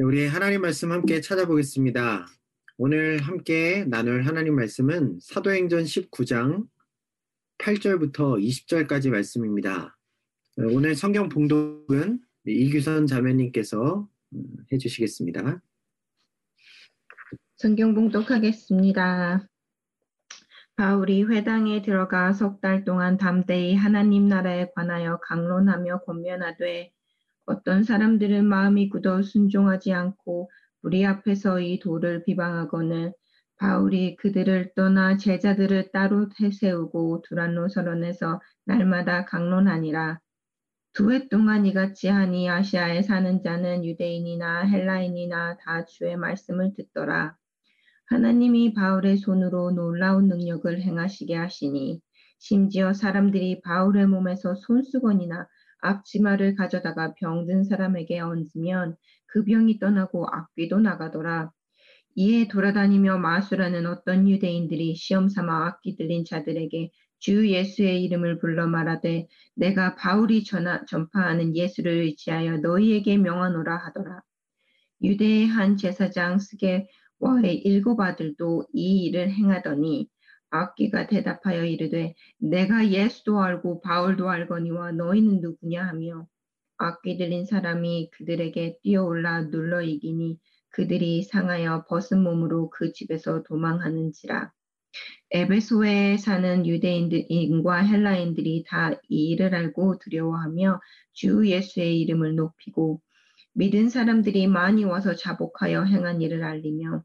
네, 0.00 0.04
우리 0.04 0.26
하나님 0.26 0.62
말씀 0.62 0.92
함께 0.92 1.20
찾아보겠습니다. 1.20 2.26
오늘 2.78 3.18
함께 3.18 3.84
나눌 3.84 4.22
하나님 4.22 4.56
말씀은 4.56 5.18
사도행전 5.20 5.84
19장 5.84 6.66
8절부터 7.58 8.42
20절까지 8.42 9.10
말씀입니다. 9.10 9.98
네, 10.56 10.74
오늘 10.74 10.94
성경 10.94 11.28
봉독은 11.28 12.18
이규선 12.46 13.08
자매님께서 13.08 14.08
음, 14.32 14.42
해주시겠습니다. 14.72 15.60
성경 17.56 17.94
봉독하겠습니다. 17.94 19.46
바울이 20.76 21.24
회당에 21.24 21.82
들어가 21.82 22.32
석 22.32 22.62
달 22.62 22.86
동안 22.86 23.18
담대히 23.18 23.74
하나님 23.74 24.28
나라에 24.28 24.70
관하여 24.74 25.18
강론하며 25.24 26.04
권면하되 26.06 26.90
어떤 27.46 27.82
사람들은 27.84 28.46
마음이 28.46 28.88
굳어 28.88 29.22
순종하지 29.22 29.92
않고 29.92 30.50
우리 30.82 31.04
앞에서 31.04 31.60
이 31.60 31.78
돌을 31.78 32.24
비방하거늘 32.24 33.12
바울이 33.58 34.16
그들을 34.16 34.72
떠나 34.74 35.16
제자들을 35.18 35.90
따로 35.92 36.28
해세우고 36.40 37.22
두란노 37.28 37.68
서론에서 37.68 38.40
날마다 38.64 39.26
강론하니라. 39.26 40.20
두 40.92 41.10
해 41.12 41.28
동안 41.28 41.66
이같이 41.66 42.08
하니 42.08 42.48
아시아에 42.48 43.02
사는 43.02 43.42
자는 43.42 43.84
유대인이나 43.84 44.62
헬라인이나 44.62 45.58
다 45.58 45.84
주의 45.84 46.16
말씀을 46.16 46.72
듣더라. 46.76 47.36
하나님이 48.06 48.74
바울의 48.74 49.18
손으로 49.18 49.70
놀라운 49.72 50.28
능력을 50.28 50.80
행하시게 50.82 51.34
하시니 51.34 52.00
심지어 52.38 52.92
사람들이 52.92 53.60
바울의 53.62 54.06
몸에서 54.06 54.54
손수건이나 54.54 55.46
앞치마를 55.82 56.54
가져다가 56.56 57.14
병든 57.14 57.64
사람에게 57.64 58.20
얹으면 58.20 58.96
그 59.26 59.44
병이 59.44 59.78
떠나고 59.78 60.26
악귀도 60.30 60.80
나가더라. 60.80 61.50
이에 62.16 62.48
돌아다니며 62.48 63.18
마술하는 63.18 63.86
어떤 63.86 64.28
유대인들이 64.28 64.94
시험 64.96 65.28
삼아 65.28 65.66
악기 65.66 65.96
들린 65.96 66.24
자들에게 66.24 66.90
주 67.20 67.48
예수의 67.48 68.02
이름을 68.04 68.38
불러 68.38 68.66
말하되 68.66 69.28
내가 69.54 69.94
바울이 69.94 70.42
전하, 70.44 70.84
전파하는 70.86 71.54
예수를 71.54 71.92
의지하여 71.92 72.58
너희에게 72.58 73.18
명하노라 73.18 73.76
하더라. 73.76 74.22
유대의 75.02 75.46
한 75.46 75.76
제사장 75.76 76.38
스게와의 76.38 77.56
일곱 77.64 78.00
아들도 78.00 78.66
이 78.72 79.04
일을 79.04 79.30
행하더니 79.30 80.08
악기가 80.50 81.06
대답하여 81.06 81.64
이르되 81.64 82.14
내가 82.38 82.88
예수도 82.90 83.40
알고 83.40 83.80
바울도 83.82 84.28
알거니와 84.30 84.92
너희는 84.92 85.40
누구냐 85.40 85.86
하며 85.86 86.26
악기 86.78 87.16
들린 87.18 87.44
사람이 87.46 88.10
그들에게 88.12 88.78
뛰어올라 88.82 89.48
눌러 89.50 89.82
이기니 89.82 90.38
그들이 90.70 91.22
상하여 91.24 91.84
벗은 91.88 92.22
몸으로 92.22 92.70
그 92.70 92.92
집에서 92.92 93.42
도망하는지라. 93.44 94.52
에베소에 95.32 96.16
사는 96.18 96.66
유대인과 96.66 97.78
헬라인들이 97.84 98.64
다 98.68 98.92
이 99.08 99.30
일을 99.30 99.54
알고 99.54 99.98
두려워하며 99.98 100.80
주 101.12 101.46
예수의 101.48 102.00
이름을 102.00 102.36
높이고 102.36 103.00
믿은 103.54 103.88
사람들이 103.88 104.46
많이 104.48 104.84
와서 104.84 105.14
자복하여 105.14 105.84
행한 105.84 106.20
일을 106.22 106.44
알리며 106.44 107.04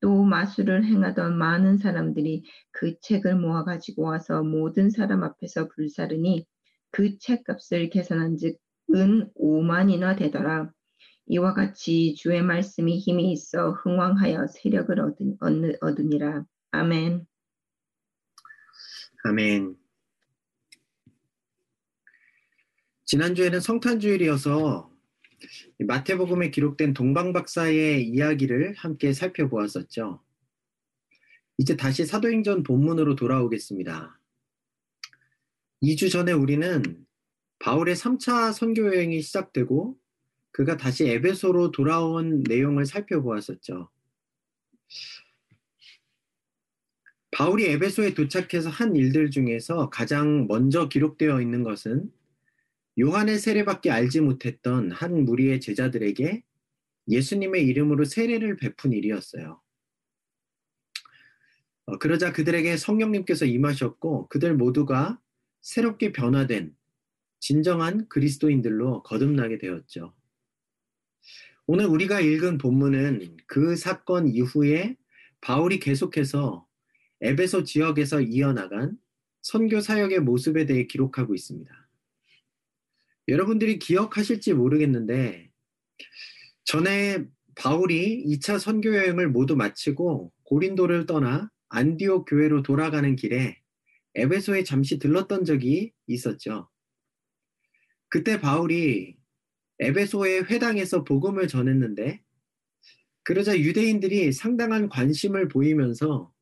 또 0.00 0.24
마술을 0.24 0.84
행하던 0.84 1.38
많은 1.38 1.78
사람들이 1.78 2.44
그 2.70 2.98
책을 3.00 3.36
모아 3.36 3.64
가지고 3.64 4.04
와서 4.04 4.42
모든 4.42 4.90
사람 4.90 5.22
앞에서 5.22 5.68
불사르니 5.68 6.46
그 6.90 7.18
책값을 7.18 7.90
계산한 7.90 8.36
즉 8.36 8.58
은 8.94 9.32
5만이나 9.34 10.16
되더라. 10.16 10.70
이와 11.26 11.54
같이 11.54 12.14
주의 12.14 12.40
말씀이 12.40 12.98
힘이 12.98 13.32
있어 13.32 13.72
흥왕하여 13.72 14.46
세력을 14.46 15.00
얻은, 15.00 15.38
얻으니라. 15.80 16.44
아멘. 16.70 17.26
아멘. 19.24 19.76
지난주에는 23.04 23.60
성탄주일이어서 23.60 24.90
마태복음에 25.78 26.50
기록된 26.50 26.94
동방박사의 26.94 28.08
이야기를 28.08 28.74
함께 28.74 29.12
살펴보았었죠. 29.12 30.20
이제 31.58 31.76
다시 31.76 32.04
사도행전 32.04 32.62
본문으로 32.62 33.16
돌아오겠습니다. 33.16 34.20
2주 35.82 36.10
전에 36.10 36.32
우리는 36.32 36.82
바울의 37.58 37.96
3차 37.96 38.52
선교 38.52 38.86
여행이 38.86 39.22
시작되고 39.22 39.98
그가 40.52 40.76
다시 40.76 41.06
에베소로 41.06 41.70
돌아온 41.70 42.42
내용을 42.46 42.86
살펴보았었죠. 42.86 43.90
바울이 47.30 47.66
에베소에 47.66 48.14
도착해서 48.14 48.70
한 48.70 48.96
일들 48.96 49.30
중에서 49.30 49.90
가장 49.90 50.46
먼저 50.46 50.88
기록되어 50.88 51.42
있는 51.42 51.62
것은 51.62 52.10
요한의 52.98 53.38
세례밖에 53.38 53.90
알지 53.90 54.20
못했던 54.22 54.90
한 54.90 55.24
무리의 55.24 55.60
제자들에게 55.60 56.42
예수님의 57.08 57.66
이름으로 57.66 58.04
세례를 58.04 58.56
베푼 58.56 58.92
일이었어요. 58.92 59.60
어, 61.86 61.98
그러자 61.98 62.32
그들에게 62.32 62.76
성령님께서 62.76 63.44
임하셨고 63.44 64.28
그들 64.28 64.56
모두가 64.56 65.20
새롭게 65.60 66.12
변화된 66.12 66.74
진정한 67.38 68.08
그리스도인들로 68.08 69.02
거듭나게 69.02 69.58
되었죠. 69.58 70.14
오늘 71.66 71.86
우리가 71.86 72.20
읽은 72.20 72.58
본문은 72.58 73.36
그 73.46 73.76
사건 73.76 74.26
이후에 74.28 74.96
바울이 75.40 75.78
계속해서 75.78 76.66
에베소 77.20 77.64
지역에서 77.64 78.20
이어나간 78.20 78.98
선교 79.42 79.80
사역의 79.80 80.20
모습에 80.20 80.66
대해 80.66 80.86
기록하고 80.86 81.34
있습니다. 81.34 81.85
여러분들이 83.28 83.78
기억하실지 83.78 84.54
모르겠는데 84.54 85.50
전에 86.64 87.24
바울이 87.54 88.24
2차 88.26 88.58
선교 88.58 88.94
여행을 88.94 89.28
모두 89.28 89.56
마치고 89.56 90.32
고린도를 90.44 91.06
떠나 91.06 91.50
안디옥 91.68 92.26
교회로 92.28 92.62
돌아가는 92.62 93.16
길에 93.16 93.60
에베소에 94.14 94.64
잠시 94.64 94.98
들렀던 94.98 95.44
적이 95.44 95.92
있었죠. 96.06 96.68
그때 98.08 98.40
바울이 98.40 99.16
에베소의 99.78 100.44
회당에서 100.44 101.04
복음을 101.04 101.48
전했는데 101.48 102.22
그러자 103.24 103.58
유대인들이 103.58 104.32
상당한 104.32 104.88
관심을 104.88 105.48
보이면서 105.48 106.32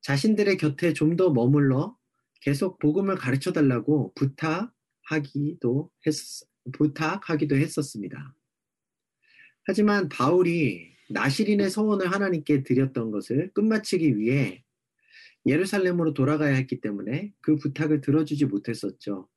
자신들의 0.00 0.56
곁에 0.56 0.92
좀 0.94 1.16
더 1.16 1.30
머물러 1.30 1.96
계속 2.40 2.78
복음을 2.78 3.16
가르쳐 3.16 3.52
달라고 3.52 4.12
부탁 4.14 4.72
하기도 5.04 5.90
했, 6.06 6.14
부탁하기도 6.72 7.56
했었습니다. 7.56 8.34
하지만 9.64 10.08
바울이 10.08 10.92
나시린의 11.10 11.70
소원을 11.70 12.12
하나님께 12.12 12.62
드렸던 12.62 13.10
것을 13.10 13.52
끝마치기 13.52 14.18
위해 14.18 14.64
예루살렘으로 15.46 16.14
돌아가야 16.14 16.54
했기 16.54 16.80
때문에 16.80 17.32
그 17.40 17.56
부탁을 17.56 18.00
들어주지 18.00 18.46
못했었죠. 18.46 19.28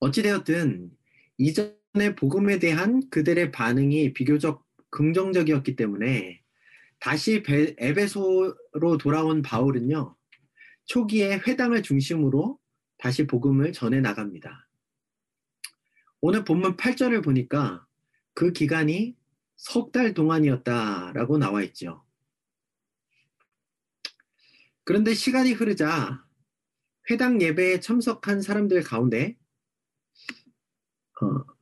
어찌되었든 0.00 0.90
이전의 1.38 2.16
복음에 2.18 2.58
대한 2.58 3.08
그들의 3.10 3.50
반응이 3.50 4.12
비교적 4.12 4.64
긍정적이었기 4.90 5.76
때문에 5.76 6.42
다시 6.98 7.42
에베소로 7.78 8.98
돌아온 9.00 9.42
바울은요, 9.42 10.16
초기에 10.86 11.40
회당을 11.46 11.82
중심으로 11.82 12.58
다시 12.98 13.26
복음을 13.26 13.72
전해 13.72 14.00
나갑니다. 14.00 14.68
오늘 16.20 16.44
본문 16.44 16.76
8절을 16.76 17.22
보니까 17.22 17.86
그 18.34 18.52
기간이 18.52 19.16
석 19.56 19.90
달 19.90 20.12
동안이었다라고 20.14 21.38
나와 21.38 21.62
있죠. 21.64 22.04
그런데 24.84 25.14
시간이 25.14 25.52
흐르자 25.52 26.24
회당 27.10 27.40
예배에 27.40 27.80
참석한 27.80 28.42
사람들 28.42 28.82
가운데 28.82 29.36
어, 31.22 31.56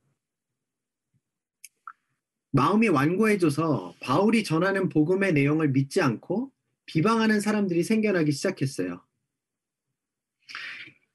마음이 2.51 2.89
완고해져서 2.89 3.95
바울이 4.01 4.43
전하는 4.43 4.89
복음의 4.89 5.33
내용을 5.33 5.69
믿지 5.69 6.01
않고 6.01 6.51
비방하는 6.85 7.39
사람들이 7.39 7.83
생겨나기 7.83 8.31
시작했어요. 8.31 9.04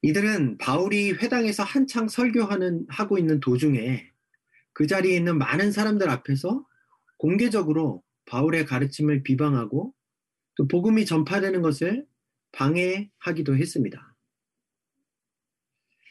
이들은 0.03 0.57
바울이 0.57 1.11
회당에서 1.11 1.63
한창 1.63 2.07
설교하는 2.07 2.85
하고 2.89 3.17
있는 3.17 3.39
도중에 3.39 4.11
그 4.73 4.87
자리에 4.87 5.15
있는 5.15 5.37
많은 5.37 5.71
사람들 5.71 6.09
앞에서 6.09 6.65
공개적으로 7.17 8.03
바울의 8.25 8.65
가르침을 8.65 9.23
비방하고 9.23 9.93
또 10.55 10.67
복음이 10.67 11.05
전파되는 11.05 11.61
것을 11.61 12.05
방해하기도 12.51 13.55
했습니다. 13.57 14.15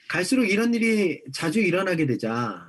갈수록 0.08 0.44
이런 0.44 0.74
일이 0.74 1.22
자주 1.32 1.60
일어나게 1.60 2.06
되자 2.06 2.66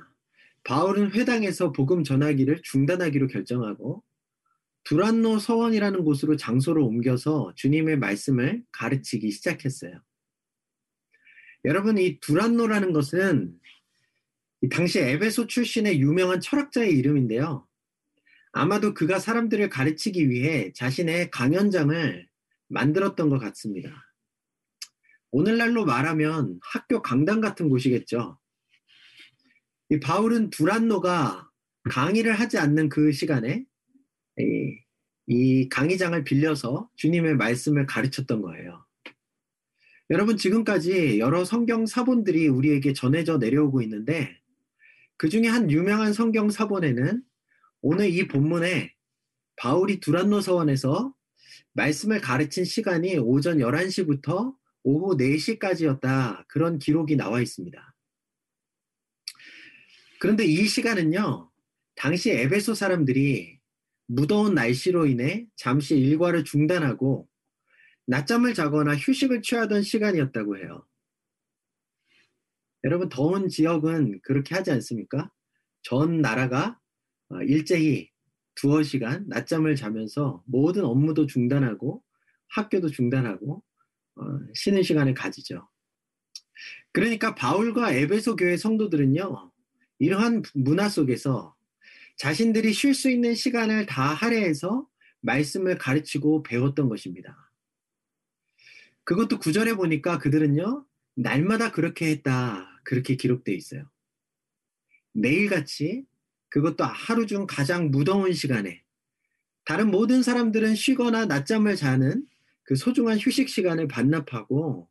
바울은 0.64 1.12
회당에서 1.12 1.72
복음 1.72 2.04
전하기를 2.04 2.62
중단하기로 2.62 3.28
결정하고 3.28 4.02
두란노 4.84 5.38
서원이라는 5.38 6.04
곳으로 6.04 6.36
장소를 6.36 6.82
옮겨서 6.82 7.52
주님의 7.56 7.98
말씀을 7.98 8.64
가르치기 8.72 9.30
시작했어요. 9.30 10.00
여러분, 11.64 11.96
이 11.98 12.18
두란노라는 12.20 12.92
것은 12.92 13.58
당시 14.70 14.98
에베소 14.98 15.46
출신의 15.46 16.00
유명한 16.00 16.40
철학자의 16.40 16.92
이름인데요. 16.96 17.66
아마도 18.52 18.94
그가 18.94 19.18
사람들을 19.18 19.68
가르치기 19.70 20.28
위해 20.28 20.72
자신의 20.74 21.30
강연장을 21.30 22.28
만들었던 22.68 23.28
것 23.28 23.38
같습니다. 23.38 23.90
오늘날로 25.30 25.84
말하면 25.84 26.58
학교 26.62 27.00
강당 27.00 27.40
같은 27.40 27.68
곳이겠죠. 27.68 28.38
이 29.88 30.00
바울은 30.00 30.50
두란노가 30.50 31.48
강의를 31.90 32.34
하지 32.34 32.58
않는 32.58 32.88
그 32.88 33.12
시간에 33.12 33.64
이, 34.38 34.78
이 35.26 35.68
강의장을 35.68 36.22
빌려서 36.24 36.90
주님의 36.96 37.36
말씀을 37.36 37.86
가르쳤던 37.86 38.42
거예요. 38.42 38.84
여러분, 40.10 40.36
지금까지 40.36 41.18
여러 41.18 41.44
성경 41.44 41.86
사본들이 41.86 42.48
우리에게 42.48 42.92
전해져 42.92 43.38
내려오고 43.38 43.82
있는데, 43.82 44.38
그 45.16 45.28
중에 45.28 45.46
한 45.46 45.70
유명한 45.70 46.12
성경 46.12 46.50
사본에는 46.50 47.22
오늘 47.80 48.10
이 48.10 48.26
본문에 48.26 48.92
바울이 49.56 50.00
두란노 50.00 50.40
서원에서 50.40 51.14
말씀을 51.72 52.20
가르친 52.20 52.64
시간이 52.64 53.18
오전 53.18 53.58
11시부터 53.58 54.54
오후 54.82 55.16
4시까지였다. 55.16 56.46
그런 56.48 56.78
기록이 56.78 57.16
나와 57.16 57.40
있습니다. 57.40 57.94
그런데 60.18 60.44
이 60.44 60.66
시간은요, 60.66 61.50
당시 61.94 62.30
에베소 62.30 62.74
사람들이 62.74 63.58
무더운 64.06 64.54
날씨로 64.54 65.06
인해 65.06 65.46
잠시 65.56 65.96
일과를 65.96 66.44
중단하고 66.44 67.28
낮잠을 68.06 68.54
자거나 68.54 68.96
휴식을 68.96 69.42
취하던 69.42 69.82
시간이었다고 69.82 70.58
해요. 70.58 70.86
여러분, 72.84 73.08
더운 73.08 73.48
지역은 73.48 74.20
그렇게 74.22 74.54
하지 74.54 74.72
않습니까? 74.72 75.30
전 75.82 76.20
나라가 76.20 76.78
어, 77.28 77.40
일제히 77.42 78.10
두어 78.54 78.82
시간 78.82 79.24
낮잠을 79.28 79.76
자면서 79.76 80.42
모든 80.46 80.84
업무도 80.84 81.26
중단하고 81.26 82.02
학교도 82.48 82.88
중단하고 82.88 83.62
어, 84.16 84.22
쉬는 84.54 84.82
시간을 84.82 85.14
가지죠. 85.14 85.68
그러니까 86.92 87.34
바울과 87.34 87.92
에베소 87.92 88.36
교회 88.36 88.56
성도들은요, 88.56 89.50
이러한 89.98 90.42
문화 90.54 90.88
속에서 90.88 91.54
자신들이 92.16 92.72
쉴 92.72 92.94
수 92.94 93.10
있는 93.10 93.34
시간을 93.34 93.86
다 93.86 94.12
할애해서 94.12 94.86
말씀을 95.20 95.78
가르치고 95.78 96.42
배웠던 96.42 96.88
것입니다. 96.88 97.51
그것도 99.04 99.38
구절에 99.38 99.74
보니까 99.74 100.18
그들은요, 100.18 100.86
날마다 101.14 101.72
그렇게 101.72 102.10
했다. 102.10 102.68
그렇게 102.84 103.16
기록되어 103.16 103.54
있어요. 103.54 103.88
매일같이 105.12 106.04
그것도 106.48 106.84
하루 106.84 107.26
중 107.26 107.46
가장 107.46 107.90
무더운 107.90 108.32
시간에 108.32 108.82
다른 109.64 109.90
모든 109.90 110.22
사람들은 110.22 110.74
쉬거나 110.74 111.26
낮잠을 111.26 111.76
자는 111.76 112.26
그 112.64 112.74
소중한 112.74 113.18
휴식 113.18 113.48
시간을 113.48 113.88
반납하고 113.88 114.88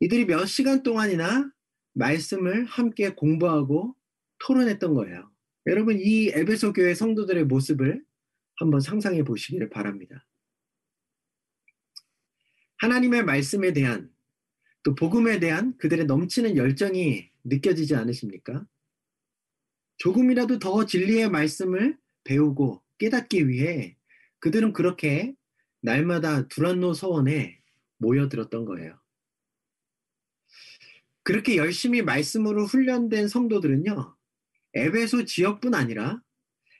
이들이 0.00 0.26
몇 0.26 0.46
시간 0.46 0.82
동안이나 0.82 1.52
말씀을 1.92 2.64
함께 2.64 3.10
공부하고 3.14 3.94
토론했던 4.38 4.94
거예요. 4.94 5.30
여러분, 5.66 5.98
이 6.00 6.28
에베소 6.28 6.72
교회 6.72 6.94
성도들의 6.94 7.44
모습을 7.44 8.02
한번 8.56 8.80
상상해 8.80 9.22
보시기를 9.24 9.68
바랍니다. 9.68 10.24
하나님의 12.80 13.24
말씀에 13.24 13.74
대한 13.74 14.10
또 14.82 14.94
복음에 14.94 15.38
대한 15.38 15.76
그들의 15.76 16.06
넘치는 16.06 16.56
열정이 16.56 17.30
느껴지지 17.44 17.94
않으십니까? 17.94 18.66
조금이라도 19.98 20.58
더 20.58 20.86
진리의 20.86 21.28
말씀을 21.28 21.98
배우고 22.24 22.82
깨닫기 22.96 23.48
위해 23.48 23.96
그들은 24.38 24.72
그렇게 24.72 25.34
날마다 25.82 26.48
두란노 26.48 26.94
서원에 26.94 27.60
모여들었던 27.98 28.64
거예요. 28.64 28.98
그렇게 31.22 31.56
열심히 31.56 32.00
말씀으로 32.00 32.64
훈련된 32.64 33.28
성도들은요, 33.28 34.16
에베소 34.72 35.26
지역뿐 35.26 35.74
아니라 35.74 36.22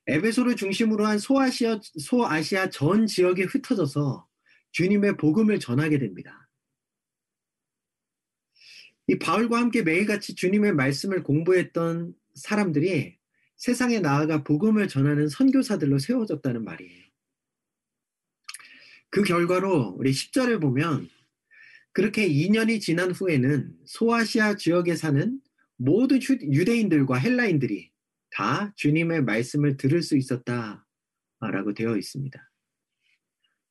에베소를 0.06 0.56
중심으로 0.56 1.06
한 1.06 1.18
소아시아, 1.18 1.78
소아시아 1.98 2.70
전 2.70 3.06
지역에 3.06 3.42
흩어져서 3.42 4.29
주님의 4.72 5.16
복음을 5.16 5.58
전하게 5.58 5.98
됩니다. 5.98 6.48
이 9.06 9.18
바울과 9.18 9.58
함께 9.58 9.82
매일같이 9.82 10.34
주님의 10.34 10.74
말씀을 10.74 11.22
공부했던 11.22 12.14
사람들이 12.34 13.18
세상에 13.56 13.98
나아가 13.98 14.44
복음을 14.44 14.88
전하는 14.88 15.28
선교사들로 15.28 15.98
세워졌다는 15.98 16.64
말이에요. 16.64 17.04
그 19.10 19.22
결과로 19.22 19.96
우리 19.98 20.12
10절을 20.12 20.60
보면 20.60 21.08
그렇게 21.92 22.28
2년이 22.28 22.80
지난 22.80 23.10
후에는 23.10 23.74
소아시아 23.84 24.54
지역에 24.54 24.94
사는 24.94 25.40
모든 25.76 26.20
유대인들과 26.22 27.16
헬라인들이 27.16 27.90
다 28.30 28.72
주님의 28.76 29.24
말씀을 29.24 29.76
들을 29.76 30.02
수 30.02 30.16
있었다라고 30.16 31.74
되어 31.74 31.96
있습니다. 31.96 32.49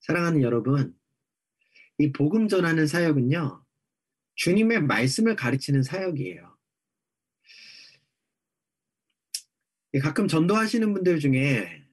사랑하는 0.01 0.42
여러분, 0.42 0.96
이 1.98 2.12
복음 2.12 2.48
전하는 2.48 2.88
사역은요, 2.88 3.63
주님의 4.36 4.84
말씀을 4.84 5.36
가르치는 5.36 5.84
사역이에요. 5.84 6.57
가끔 10.01 10.28
전도하시는 10.28 10.94
분들 10.94 11.19
중에 11.19 11.84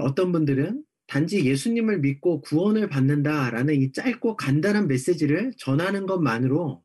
어떤 0.00 0.32
분들은 0.32 0.84
단지 1.06 1.44
예수님을 1.44 2.00
믿고 2.00 2.40
구원을 2.42 2.88
받는다라는 2.88 3.74
이 3.74 3.92
짧고 3.92 4.36
간단한 4.36 4.86
메시지를 4.86 5.52
전하는 5.56 6.06
것만으로 6.06 6.84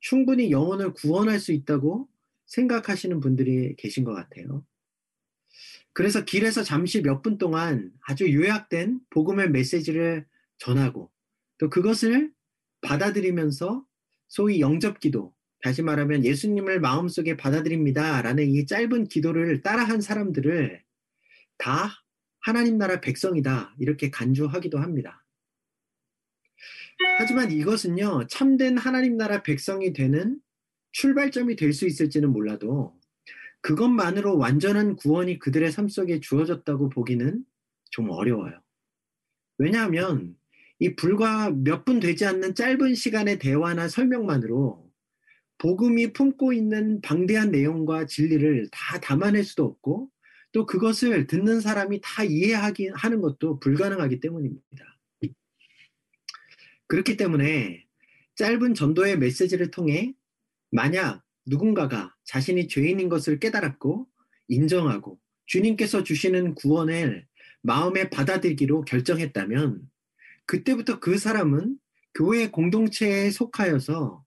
충분히 0.00 0.50
영혼을 0.50 0.92
구원할 0.92 1.38
수 1.38 1.52
있다고 1.52 2.08
생각하시는 2.46 3.20
분들이 3.20 3.76
계신 3.76 4.04
것 4.04 4.12
같아요. 4.12 4.64
그래서 5.94 6.24
길에서 6.24 6.62
잠시 6.62 7.02
몇 7.02 7.22
분 7.22 7.38
동안 7.38 7.92
아주 8.06 8.32
요약된 8.32 9.00
복음의 9.10 9.50
메시지를 9.50 10.26
전하고 10.58 11.10
또 11.58 11.70
그것을 11.70 12.32
받아들이면서 12.80 13.84
소위 14.28 14.60
영접 14.60 14.98
기도, 15.00 15.34
다시 15.62 15.82
말하면 15.82 16.24
예수님을 16.24 16.80
마음속에 16.80 17.36
받아들입니다. 17.36 18.22
라는 18.22 18.48
이 18.48 18.66
짧은 18.66 19.04
기도를 19.08 19.62
따라한 19.62 20.00
사람들을 20.00 20.82
다 21.58 21.90
하나님 22.40 22.78
나라 22.78 23.00
백성이다. 23.00 23.76
이렇게 23.78 24.10
간주하기도 24.10 24.78
합니다. 24.78 25.24
하지만 27.18 27.52
이것은요, 27.52 28.26
참된 28.28 28.78
하나님 28.78 29.16
나라 29.16 29.42
백성이 29.42 29.92
되는 29.92 30.40
출발점이 30.92 31.56
될 31.56 31.72
수 31.72 31.86
있을지는 31.86 32.32
몰라도 32.32 32.98
그것만으로 33.62 34.38
완전한 34.38 34.96
구원이 34.96 35.38
그들의 35.38 35.70
삶 35.72 35.88
속에 35.88 36.20
주어졌다고 36.20 36.88
보기는 36.90 37.44
좀 37.90 38.10
어려워요. 38.10 38.60
왜냐하면 39.58 40.36
이 40.78 40.96
불과 40.96 41.50
몇 41.50 41.84
분 41.84 42.00
되지 42.00 42.26
않는 42.26 42.54
짧은 42.54 42.94
시간의 42.94 43.38
대화나 43.38 43.88
설명만으로 43.88 44.90
복음이 45.58 46.12
품고 46.12 46.52
있는 46.52 47.00
방대한 47.02 47.52
내용과 47.52 48.06
진리를 48.06 48.68
다 48.72 48.98
담아낼 49.00 49.44
수도 49.44 49.64
없고 49.64 50.10
또 50.50 50.66
그것을 50.66 51.28
듣는 51.28 51.60
사람이 51.60 52.00
다 52.02 52.24
이해하기 52.24 52.88
하는 52.94 53.20
것도 53.20 53.60
불가능하기 53.60 54.20
때문입니다. 54.20 54.98
그렇기 56.88 57.16
때문에 57.16 57.86
짧은 58.34 58.74
전도의 58.74 59.18
메시지를 59.18 59.70
통해 59.70 60.14
만약 60.70 61.22
누군가가 61.46 62.14
자신이 62.24 62.68
죄인인 62.68 63.08
것을 63.08 63.38
깨달았고 63.38 64.06
인정하고 64.48 65.18
주님께서 65.46 66.02
주시는 66.02 66.54
구원을 66.54 67.26
마음에 67.62 68.10
받아들기로 68.10 68.84
결정했다면 68.84 69.82
그때부터 70.46 71.00
그 71.00 71.18
사람은 71.18 71.78
교회 72.14 72.48
공동체에 72.50 73.30
속하여서 73.30 74.24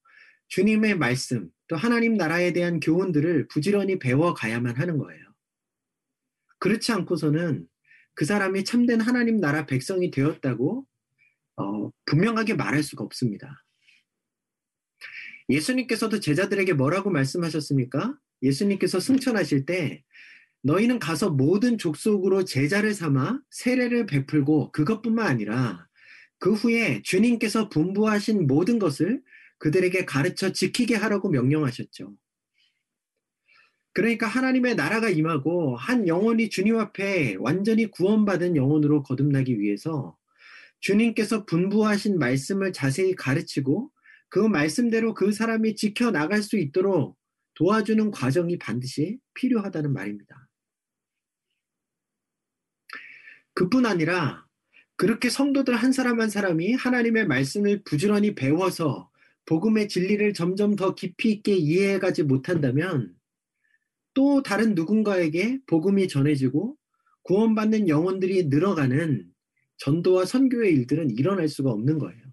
주님의 0.48 0.98
말씀 0.98 1.50
또 1.68 1.76
하나님 1.76 2.16
나라에 2.16 2.54
대한 2.54 2.80
교훈들을 2.80 3.48
부지런히 3.48 4.00
배워가야만 4.00 4.78
하는 4.78 4.98
거예요. 4.98 5.24
그렇지 6.60 6.92
않고서는 6.92 7.68
그 8.14 8.26
사람이 8.26 8.64
참된 8.64 9.02
하나님 9.02 9.40
나라 9.40 9.66
백성이 9.66 10.12
되었다고 10.12 10.86
어, 11.58 11.92
분명하게 12.06 12.56
말할 12.56 12.84
수가 12.84 13.04
없습니다. 13.04 13.65
예수님께서도 15.50 16.20
제자들에게 16.20 16.74
뭐라고 16.74 17.10
말씀하셨습니까? 17.10 18.18
예수님께서 18.42 19.00
승천하실 19.00 19.66
때 19.66 20.04
너희는 20.62 21.00
가서 21.00 21.30
모든 21.30 21.78
족속으로 21.78 22.44
제자를 22.44 22.94
삼아 22.94 23.40
세례를 23.52 24.08
베풀고 24.08 24.72
그것뿐만 24.72 25.28
아니라 25.28 25.88
그 26.40 26.54
후에 26.54 27.02
주님께서 27.04 27.70
분부하신 27.70 28.48
모든 28.48 28.80
것을 28.80 29.22
그들에게 29.60 30.06
가르쳐 30.06 30.52
지키게 30.52 30.96
하라고 30.96 31.30
명령하셨죠. 31.30 32.16
그러니까 33.94 34.28
하나님의 34.28 34.76
나라가 34.76 35.10
임하고 35.10 35.78
한 35.78 36.08
영혼이 36.08 36.50
주님 36.50 36.78
앞에 36.78 37.36
완전히 37.40 37.90
구원받은 37.90 38.58
영혼으로 38.58 39.04
거듭나기 39.04 39.60
위해서 39.60 40.18
주님께서 40.82 41.46
분부하신 41.46 42.20
말씀을 42.20 42.74
자세히 42.74 43.16
가르치고 43.16 43.92
그 44.36 44.40
말씀대로 44.40 45.14
그 45.14 45.32
사람이 45.32 45.78
지켜나갈 45.78 46.44
수 46.44 46.58
있도록 46.58 47.18
도와주는 47.54 48.12
과정이 48.12 48.58
반드시 48.58 49.18
필요하다는 49.34 49.94
말입니다. 49.94 50.50
그뿐 53.54 53.86
아니라 53.86 54.46
그렇게 54.98 55.30
성도들 55.30 55.78
한 55.78 55.94
사람 55.94 56.20
한 56.20 56.30
사람이 56.30 56.74
하나님의 56.74 57.28
말씀을 57.28 57.84
부지런히 57.86 58.36
배워서 58.36 59.10
복음의 59.46 59.88
진리를 59.88 60.34
점점 60.34 60.76
더 60.76 60.96
깊이 60.96 61.32
있게 61.32 61.56
이해해가지 61.56 62.24
못한다면 62.24 63.16
또 64.14 64.44
다른 64.44 64.76
누군가에게 64.76 65.60
복음이 65.66 66.10
전해지고 66.10 66.76
구원받는 67.24 67.88
영혼들이 67.88 68.48
늘어가는 68.48 69.32
전도와 69.78 70.26
선교의 70.26 70.74
일들은 70.74 71.12
일어날 71.12 71.48
수가 71.48 71.72
없는 71.72 72.00
거예요. 72.00 72.25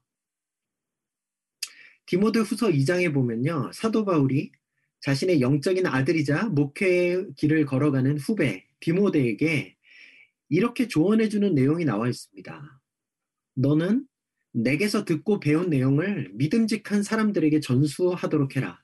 디모데 2.06 2.40
후서 2.40 2.68
2장에 2.68 3.12
보면요. 3.12 3.70
사도 3.72 4.04
바울이 4.04 4.52
자신의 5.00 5.40
영적인 5.40 5.86
아들이자 5.86 6.48
목회의 6.48 7.26
길을 7.36 7.66
걸어가는 7.66 8.18
후배 8.18 8.66
디모데에게 8.80 9.76
이렇게 10.48 10.86
조언해주는 10.86 11.54
내용이 11.54 11.84
나와 11.84 12.08
있습니다. 12.08 12.80
너는 13.54 14.06
내게서 14.52 15.04
듣고 15.04 15.40
배운 15.40 15.70
내용을 15.70 16.30
믿음직한 16.34 17.02
사람들에게 17.02 17.60
전수하도록 17.60 18.56
해라. 18.56 18.82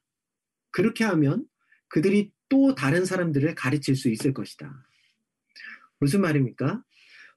그렇게 0.71 1.05
하면 1.05 1.47
그들이 1.89 2.33
또 2.49 2.75
다른 2.75 3.05
사람들을 3.05 3.55
가르칠 3.55 3.95
수 3.97 4.09
있을 4.09 4.33
것이다. 4.33 4.87
무슨 6.01 6.21
말입니까? 6.23 6.83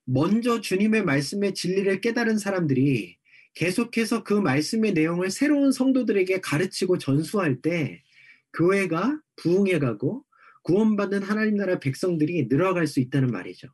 먼저 0.06 0.62
주님의 0.62 1.04
말씀의 1.04 1.54
진리를 1.54 2.02
깨달은 2.02 2.38
사람들이 2.38 3.18
계속해서 3.54 4.24
그 4.24 4.34
말씀의 4.34 4.94
내용을 4.94 5.30
새로운 5.30 5.72
성도들에게 5.72 6.42
가르치고 6.42 6.98
전수할 6.98 7.62
때 7.62 8.04
교회가 8.54 9.20
부흥해 9.38 9.80
가고 9.80 10.26
구원받는 10.64 11.24
하나님 11.24 11.56
나라 11.56 11.80
백성들이 11.80 12.48
늘어갈 12.48 12.88
수 12.88 13.00
있다는 13.00 13.32
말이죠. 13.32 13.68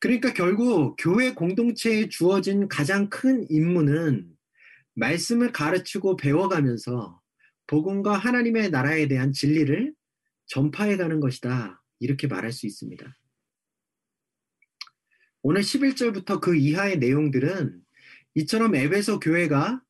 그러니까 0.00 0.32
결국 0.32 0.96
교회 0.98 1.34
공동체에 1.34 2.08
주어진 2.08 2.68
가장 2.68 3.08
큰 3.08 3.46
임무는 3.50 4.30
말씀을 4.94 5.52
가르치고 5.52 6.16
배워가면서 6.16 7.20
복음과 7.66 8.16
하나님의 8.16 8.70
나라에 8.70 9.08
대한 9.08 9.32
진리를 9.32 9.92
전파해 10.46 10.96
가는 10.96 11.20
것이다. 11.20 11.82
이렇게 12.00 12.26
말할 12.26 12.52
수 12.52 12.66
있습니다. 12.66 13.06
오늘 15.42 15.60
11절부터 15.60 16.40
그 16.40 16.56
이하의 16.56 16.98
내용들은 16.98 17.80
이처럼 18.34 18.74
에베소 18.74 19.20
교회가 19.20 19.82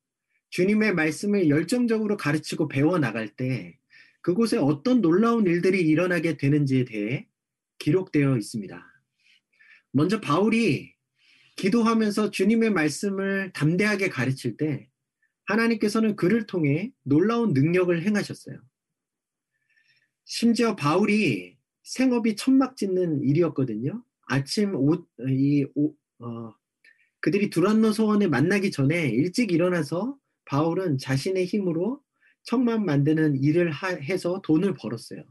주님의 0.51 0.93
말씀을 0.93 1.49
열정적으로 1.49 2.17
가르치고 2.17 2.67
배워 2.67 2.99
나갈 2.99 3.27
때 3.27 3.77
그곳에 4.21 4.57
어떤 4.57 5.01
놀라운 5.01 5.45
일들이 5.45 5.81
일어나게 5.81 6.37
되는지에 6.37 6.85
대해 6.85 7.27
기록되어 7.79 8.37
있습니다. 8.37 8.85
먼저 9.91 10.21
바울이 10.21 10.93
기도하면서 11.55 12.31
주님의 12.31 12.69
말씀을 12.71 13.51
담대하게 13.53 14.09
가르칠 14.09 14.55
때 14.55 14.87
하나님께서는 15.45 16.15
그를 16.15 16.45
통해 16.45 16.91
놀라운 17.03 17.53
능력을 17.53 18.01
행하셨어요. 18.01 18.61
심지어 20.25 20.75
바울이 20.75 21.57
생업이 21.83 22.35
천막 22.35 22.77
짓는 22.77 23.23
일이었거든요. 23.23 24.03
아침 24.29 24.75
옷, 24.75 25.07
이, 25.27 25.65
오, 25.75 25.93
어, 26.19 26.53
그들이 27.19 27.49
두란노 27.49 27.91
소원을 27.91 28.29
만나기 28.29 28.71
전에 28.71 29.09
일찍 29.09 29.51
일어나서 29.51 30.17
바울은 30.45 30.97
자신의 30.97 31.45
힘으로 31.45 32.01
천막 32.43 32.85
만드는 32.85 33.43
일을 33.43 33.71
하, 33.71 33.89
해서 33.89 34.41
돈을 34.43 34.75
벌었어요. 34.75 35.23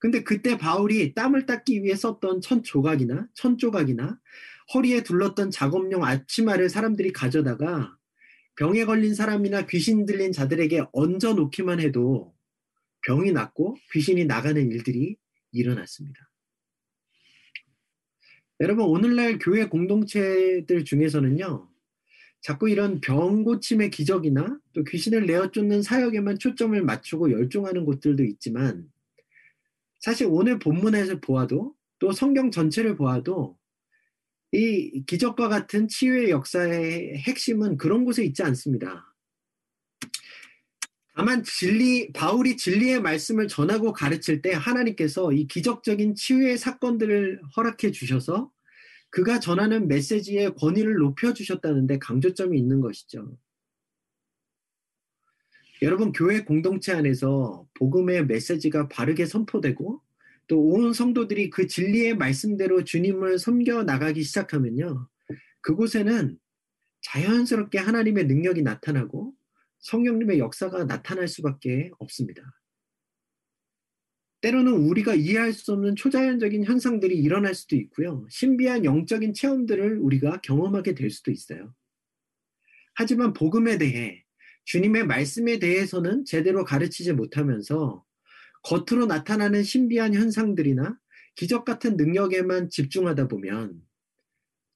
근데 0.00 0.22
그때 0.22 0.58
바울이 0.58 1.14
땀을 1.14 1.46
닦기 1.46 1.82
위해 1.82 1.94
썼던 1.94 2.40
천 2.40 2.62
조각이나 2.62 3.28
천 3.32 3.56
조각이나 3.56 4.18
허리에 4.74 5.02
둘렀던 5.02 5.50
작업용 5.50 6.04
앞치마를 6.04 6.68
사람들이 6.68 7.12
가져다가 7.12 7.96
병에 8.56 8.84
걸린 8.84 9.14
사람이나 9.14 9.66
귀신 9.66 10.06
들린 10.06 10.32
자들에게 10.32 10.84
얹어 10.92 11.34
놓기만 11.34 11.80
해도 11.80 12.34
병이 13.06 13.32
낫고 13.32 13.76
귀신이 13.92 14.24
나가는 14.24 14.70
일들이 14.70 15.16
일어났습니다. 15.52 16.33
여러분, 18.60 18.84
오늘날 18.84 19.38
교회 19.38 19.66
공동체들 19.66 20.84
중에서는요, 20.84 21.68
자꾸 22.40 22.68
이런 22.68 23.00
병 23.00 23.42
고침의 23.42 23.90
기적이나 23.90 24.60
또 24.72 24.84
귀신을 24.84 25.26
내어 25.26 25.50
쫓는 25.50 25.82
사역에만 25.82 26.38
초점을 26.38 26.80
맞추고 26.80 27.32
열중하는 27.32 27.84
곳들도 27.84 28.22
있지만, 28.22 28.88
사실 29.98 30.28
오늘 30.30 30.58
본문에서 30.58 31.20
보아도 31.20 31.74
또 31.98 32.12
성경 32.12 32.50
전체를 32.50 32.96
보아도 32.96 33.58
이 34.52 35.02
기적과 35.06 35.48
같은 35.48 35.88
치유의 35.88 36.30
역사의 36.30 37.16
핵심은 37.16 37.76
그런 37.76 38.04
곳에 38.04 38.24
있지 38.24 38.44
않습니다. 38.44 39.13
다만 41.16 41.44
진리 41.44 42.12
바울이 42.12 42.56
진리의 42.56 43.00
말씀을 43.00 43.46
전하고 43.46 43.92
가르칠 43.92 44.42
때 44.42 44.52
하나님께서 44.52 45.32
이 45.32 45.46
기적적인 45.46 46.16
치유의 46.16 46.58
사건들을 46.58 47.40
허락해 47.56 47.92
주셔서 47.92 48.50
그가 49.10 49.38
전하는 49.38 49.86
메시지의 49.86 50.54
권위를 50.56 50.96
높여 50.96 51.32
주셨다는데 51.32 52.00
강조점이 52.00 52.58
있는 52.58 52.80
것이죠. 52.80 53.38
여러분 55.82 56.10
교회 56.12 56.42
공동체 56.42 56.92
안에서 56.92 57.66
복음의 57.74 58.26
메시지가 58.26 58.88
바르게 58.88 59.26
선포되고 59.26 60.02
또 60.46 60.58
온 60.58 60.92
성도들이 60.92 61.50
그 61.50 61.66
진리의 61.66 62.16
말씀대로 62.16 62.84
주님을 62.84 63.38
섬겨 63.38 63.84
나가기 63.84 64.22
시작하면요. 64.22 65.08
그곳에는 65.60 66.38
자연스럽게 67.02 67.78
하나님의 67.78 68.26
능력이 68.26 68.62
나타나고 68.62 69.32
성령님의 69.84 70.38
역사가 70.38 70.84
나타날 70.84 71.28
수밖에 71.28 71.90
없습니다. 71.98 72.42
때로는 74.40 74.72
우리가 74.72 75.14
이해할 75.14 75.52
수 75.52 75.72
없는 75.72 75.96
초자연적인 75.96 76.64
현상들이 76.64 77.16
일어날 77.16 77.54
수도 77.54 77.76
있고요. 77.76 78.26
신비한 78.30 78.84
영적인 78.84 79.32
체험들을 79.32 79.98
우리가 79.98 80.40
경험하게 80.42 80.94
될 80.94 81.10
수도 81.10 81.30
있어요. 81.30 81.74
하지만 82.94 83.32
복음에 83.32 83.78
대해 83.78 84.24
주님의 84.64 85.06
말씀에 85.06 85.58
대해서는 85.58 86.24
제대로 86.24 86.64
가르치지 86.64 87.12
못하면서 87.12 88.04
겉으로 88.62 89.06
나타나는 89.06 89.62
신비한 89.62 90.14
현상들이나 90.14 90.98
기적 91.34 91.64
같은 91.64 91.96
능력에만 91.96 92.70
집중하다 92.70 93.28
보면 93.28 93.82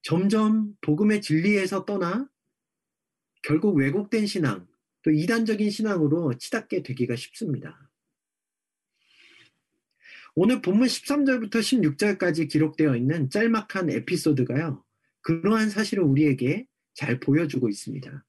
점점 0.02 0.74
복음의 0.82 1.22
진리에서 1.22 1.86
떠나 1.86 2.28
결국 3.42 3.76
왜곡된 3.76 4.26
신앙, 4.26 4.67
또 5.02 5.10
이단적인 5.10 5.70
신앙으로 5.70 6.34
치닫게 6.38 6.82
되기가 6.82 7.16
쉽습니다. 7.16 7.90
오늘 10.34 10.62
본문 10.62 10.86
13절부터 10.86 11.56
16절까지 11.56 12.48
기록되어 12.48 12.96
있는 12.96 13.28
짤막한 13.30 13.90
에피소드가요. 13.90 14.84
그러한 15.22 15.70
사실을 15.70 16.04
우리에게 16.04 16.66
잘 16.94 17.18
보여주고 17.20 17.68
있습니다. 17.68 18.24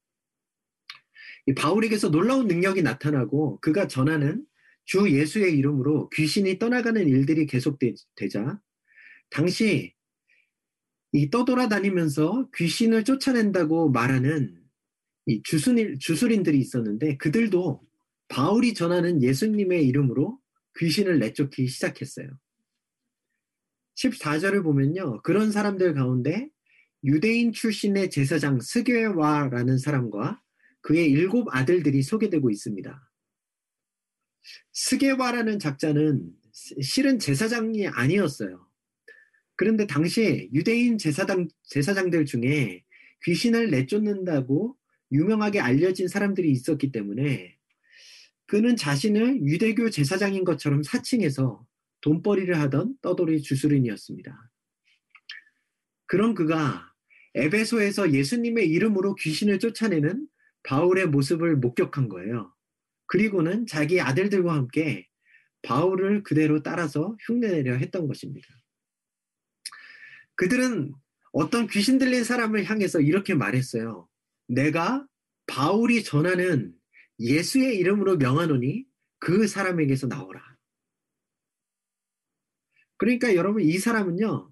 바울에게서 1.56 2.10
놀라운 2.10 2.48
능력이 2.48 2.82
나타나고 2.82 3.60
그가 3.62 3.88
전하는 3.88 4.46
주 4.86 5.10
예수의 5.10 5.58
이름으로 5.58 6.10
귀신이 6.10 6.58
떠나가는 6.58 7.08
일들이 7.08 7.46
계속되자 7.46 8.60
당시 9.30 9.94
이 11.12 11.30
떠돌아다니면서 11.30 12.50
귀신을 12.56 13.04
쫓아낸다고 13.04 13.92
말하는 13.92 14.59
이 15.26 15.42
주술인, 15.44 16.00
주술인들이 16.00 16.58
있었는데 16.60 17.18
그들도 17.18 17.82
바울이 18.28 18.74
전하는 18.74 19.22
예수님의 19.22 19.86
이름으로 19.88 20.40
귀신을 20.78 21.20
내쫓기 21.20 21.68
시작했어요. 21.68 22.30
14절을 23.96 24.64
보면요. 24.64 25.22
그런 25.24 25.52
사람들 25.52 25.94
가운데 25.94 26.50
유대인 27.04 27.52
출신의 27.52 28.10
제사장 28.10 28.60
스게와라는 28.60 29.78
사람과 29.78 30.42
그의 30.82 31.10
일곱 31.12 31.48
아들들이 31.54 32.02
소개되고 32.02 32.50
있습니다. 32.50 33.10
스게와라는 34.74 35.60
작자는 35.60 36.30
실은 36.82 37.20
제사장이 37.20 37.88
아니었어요. 37.88 38.68
그런데 39.56 39.86
당시 39.88 40.50
유대인 40.54 40.98
제사장, 40.98 41.48
제사장들 41.64 42.26
중에 42.26 42.84
귀신을 43.24 43.72
내쫓는다고 43.72 44.78
유명하게 45.12 45.60
알려진 45.60 46.08
사람들이 46.08 46.52
있었기 46.52 46.92
때문에 46.92 47.58
그는 48.48 48.76
자신을 48.76 49.46
유대교 49.46 49.90
제사장인 49.92 50.44
것처럼 50.44 50.84
사칭해서 50.84 51.66
돈벌이를 52.02 52.60
하던 52.60 52.96
떠돌이 53.02 53.42
주술인이었습니다. 53.42 54.52
그런 56.08 56.34
그가 56.34 56.92
에베소에서 57.36 58.14
예수님의 58.14 58.68
이름으로 58.70 59.14
귀신을 59.16 59.60
쫓아내는 59.60 60.28
바울의 60.64 61.08
모습을 61.08 61.58
목격한 61.58 62.10
거예요. 62.10 62.52
그리고는 63.06 63.68
자기 63.68 64.02
아들들과 64.02 64.54
함께 64.56 65.08
바울을 65.62 66.24
그대로 66.24 66.64
따라서 66.64 67.16
흉내내려 67.28 67.76
했던 67.76 68.08
것입니다. 68.08 68.48
그들은 70.36 70.94
어떤 71.32 71.68
귀신 71.68 72.00
들린 72.00 72.24
사람을 72.24 72.66
향해서 72.66 73.02
이렇게 73.02 73.36
말했어요. 73.36 74.09
내가 74.50 75.08
바울이 75.46 76.04
전하는 76.04 76.74
예수의 77.20 77.78
이름으로 77.78 78.18
명하노니 78.18 78.86
그 79.20 79.48
사람에게서 79.48 80.08
나오라. 80.08 80.42
그러니까 82.98 83.36
여러분 83.36 83.62
이 83.62 83.78
사람은요. 83.78 84.52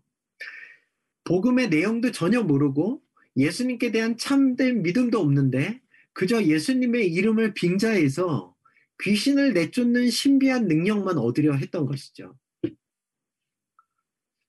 복음의 1.25 1.69
내용도 1.69 2.11
전혀 2.11 2.41
모르고 2.41 3.01
예수님께 3.35 3.91
대한 3.91 4.17
참된 4.17 4.81
믿음도 4.81 5.19
없는데 5.19 5.81
그저 6.13 6.43
예수님의 6.43 7.11
이름을 7.13 7.53
빙자해서 7.53 8.55
귀신을 9.01 9.53
내쫓는 9.53 10.09
신비한 10.09 10.67
능력만 10.67 11.17
얻으려 11.17 11.53
했던 11.53 11.85
것이죠. 11.85 12.35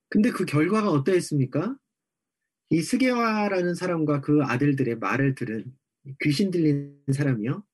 근데 0.09 0.31
그 0.31 0.47
결과가 0.47 0.91
어떠했습니까? 0.91 1.77
이 2.71 2.83
스게와라는 2.83 3.75
사람과 3.75 4.21
그 4.21 4.43
아들들의 4.43 4.99
말을 4.99 5.35
들은 5.35 5.65
귀신 6.21 6.51
들린 6.51 7.03
사람이요. 7.11 7.65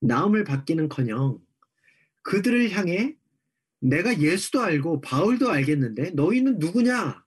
나음을 0.00 0.44
받기는커녕 0.44 1.40
그들을 2.22 2.70
향해 2.70 3.16
내가 3.80 4.20
예수도 4.20 4.60
알고 4.60 5.00
바울도 5.00 5.50
알겠는데 5.50 6.10
너희는 6.10 6.58
누구냐? 6.58 7.24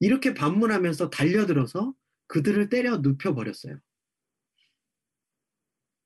이렇게 0.00 0.34
반문하면서 0.34 1.10
달려들어서 1.10 1.94
그들을 2.26 2.68
때려 2.68 2.98
눕혀 2.98 3.34
버렸어요. 3.34 3.78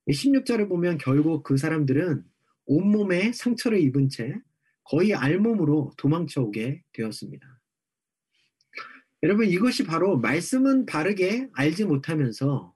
16절을 0.08 0.68
보면 0.68 0.98
결국 0.98 1.42
그 1.42 1.56
사람들은 1.56 2.24
온몸에 2.66 3.32
상처를 3.32 3.80
입은 3.80 4.08
채 4.10 4.40
거의 4.84 5.14
알몸으로 5.14 5.92
도망쳐 5.96 6.42
오게 6.42 6.82
되었습니다. 6.92 7.53
여러분, 9.25 9.47
이것이 9.47 9.85
바로 9.85 10.19
말씀은 10.19 10.85
바르게 10.85 11.49
알지 11.54 11.87
못하면서 11.87 12.75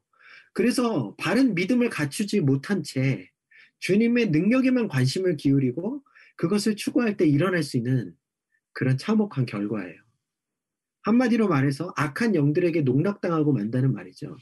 그래서 0.55 1.14
바른 1.19 1.55
믿음을 1.55 1.90
갖추지 1.90 2.40
못한 2.40 2.83
채 2.83 3.31
주님의 3.81 4.31
능력에만 4.31 4.88
관심을 4.88 5.37
기울이고 5.37 6.02
그것을 6.37 6.75
추구할 6.75 7.19
때 7.19 7.28
일어날 7.28 7.62
수 7.62 7.76
있는 7.76 8.17
그런 8.73 8.97
참혹한 8.97 9.45
결과예요. 9.45 10.00
한마디로 11.02 11.49
말해서 11.49 11.93
악한 11.97 12.35
영들에게 12.35 12.81
농락당하고 12.81 13.52
만다는 13.52 13.93
말이죠. 13.93 14.38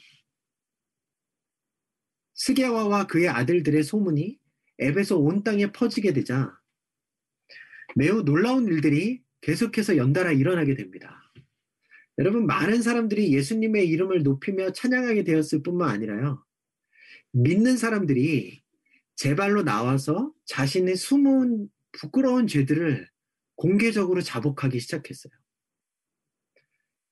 스게와와 2.35 3.09
그의 3.09 3.29
아들들의 3.29 3.83
소문이 3.83 4.39
앱에서 4.81 5.19
온 5.19 5.43
땅에 5.43 5.73
퍼지게 5.73 6.13
되자 6.13 6.57
매우 7.97 8.23
놀라운 8.23 8.69
일들이 8.69 9.25
계속해서 9.41 9.97
연달아 9.97 10.31
일어나게 10.31 10.77
됩니다. 10.77 11.26
여러분, 12.19 12.47
많은 12.47 12.83
사람들이 12.83 13.33
예수님의 13.35 13.89
이름을 13.89 14.23
높이며 14.23 14.73
찬양하게 14.73 15.25
되었을 15.25 15.63
뿐만 15.63 15.91
아니라요. 15.91 16.45
믿는 17.33 17.77
사람들이 17.77 18.63
제 19.17 19.35
발로 19.35 19.63
나와서 19.63 20.33
자신의 20.47 20.97
숨은 20.97 21.69
부끄러운 21.93 22.47
죄들을 22.47 23.09
공개적으로 23.57 24.23
자복하기 24.23 24.79
시작했어요. 24.81 25.33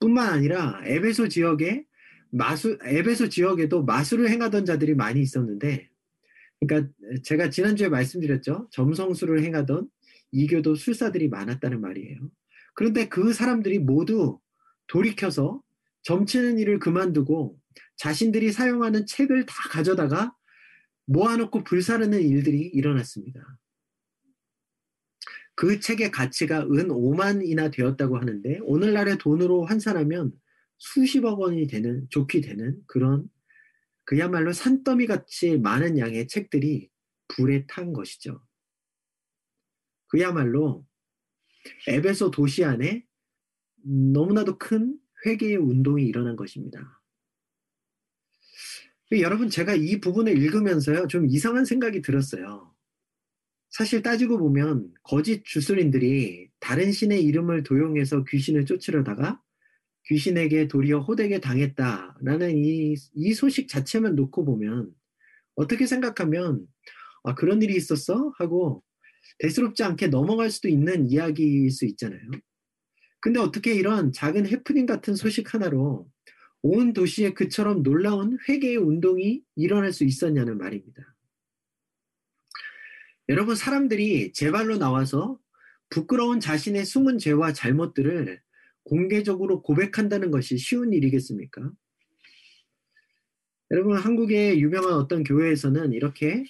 뿐만 0.00 0.32
아니라 0.32 0.82
에베소 0.84 1.28
지역에 1.28 1.84
마수, 2.30 2.78
에베소 2.82 3.28
지역에도 3.28 3.84
마술을 3.84 4.28
행하던 4.28 4.64
자들이 4.64 4.94
많이 4.94 5.20
있었는데, 5.20 5.88
그러니까 6.60 6.92
제가 7.22 7.50
지난주에 7.50 7.88
말씀드렸죠. 7.88 8.68
점성술을 8.70 9.42
행하던 9.42 9.88
이교도 10.32 10.74
술사들이 10.74 11.28
많았다는 11.28 11.80
말이에요. 11.80 12.30
그런데 12.74 13.08
그 13.08 13.32
사람들이 13.32 13.78
모두 13.78 14.40
돌이켜서 14.86 15.62
점치는 16.02 16.58
일을 16.58 16.78
그만두고 16.78 17.58
자신들이 17.96 18.52
사용하는 18.52 19.06
책을 19.06 19.46
다 19.46 19.54
가져다가 19.70 20.34
모아놓고 21.06 21.64
불사르는 21.64 22.20
일들이 22.20 22.60
일어났습니다. 22.60 23.58
그 25.54 25.80
책의 25.80 26.10
가치가 26.10 26.62
은 26.62 26.88
5만이나 26.88 27.72
되었다고 27.72 28.18
하는데 28.18 28.58
오늘날의 28.62 29.18
돈으로 29.18 29.64
환산하면 29.64 30.32
수십억 30.78 31.40
원이 31.40 31.66
되는 31.68 32.06
좋게 32.10 32.40
되는 32.40 32.82
그런 32.86 33.28
그야말로 34.04 34.52
산더미 34.52 35.06
같이 35.06 35.56
많은 35.58 35.98
양의 35.98 36.28
책들이 36.28 36.90
불에 37.28 37.66
탄 37.66 37.92
것이죠. 37.92 38.44
그야말로 40.08 40.86
에베소 41.88 42.30
도시 42.30 42.64
안에 42.64 43.04
너무나도 43.84 44.58
큰 44.58 44.98
회개의 45.26 45.56
운동이 45.56 46.04
일어난 46.04 46.36
것입니다. 46.36 47.00
여러분, 49.12 49.48
제가 49.48 49.74
이 49.74 50.00
부분을 50.00 50.36
읽으면서요, 50.38 51.06
좀 51.08 51.26
이상한 51.26 51.64
생각이 51.64 52.02
들었어요. 52.02 52.74
사실 53.70 54.02
따지고 54.02 54.38
보면, 54.38 54.92
거짓 55.02 55.44
주술인들이 55.44 56.48
다른 56.58 56.90
신의 56.90 57.22
이름을 57.24 57.62
도용해서 57.62 58.24
귀신을 58.24 58.66
쫓으려다가 58.66 59.40
귀신에게 60.06 60.68
도리어 60.68 61.00
호되게 61.00 61.40
당했다라는 61.40 62.56
이, 62.56 62.94
이 63.14 63.34
소식 63.34 63.68
자체만 63.68 64.16
놓고 64.16 64.44
보면 64.44 64.92
어떻게 65.54 65.86
생각하면 65.86 66.66
아, 67.22 67.34
그런 67.34 67.62
일이 67.62 67.74
있었어? 67.74 68.32
하고 68.38 68.82
대수롭지 69.38 69.82
않게 69.82 70.08
넘어갈 70.08 70.50
수도 70.50 70.68
있는 70.68 71.06
이야기일 71.06 71.70
수 71.70 71.86
있잖아요. 71.86 72.20
근데 73.24 73.40
어떻게 73.40 73.72
이런 73.72 74.12
작은 74.12 74.46
해프닝 74.46 74.84
같은 74.84 75.14
소식 75.14 75.54
하나로 75.54 76.06
온 76.60 76.92
도시에 76.92 77.32
그처럼 77.32 77.82
놀라운 77.82 78.36
회개의 78.46 78.76
운동이 78.76 79.40
일어날 79.56 79.94
수 79.94 80.04
있었냐는 80.04 80.58
말입니다. 80.58 81.16
여러분, 83.30 83.54
사람들이 83.54 84.34
제발로 84.34 84.76
나와서 84.76 85.38
부끄러운 85.88 86.38
자신의 86.38 86.84
숨은 86.84 87.16
죄와 87.16 87.54
잘못들을 87.54 88.42
공개적으로 88.82 89.62
고백한다는 89.62 90.30
것이 90.30 90.58
쉬운 90.58 90.92
일이겠습니까? 90.92 91.72
여러분, 93.70 93.96
한국의 93.96 94.60
유명한 94.60 94.92
어떤 94.92 95.24
교회에서는 95.24 95.94
이렇게 95.94 96.44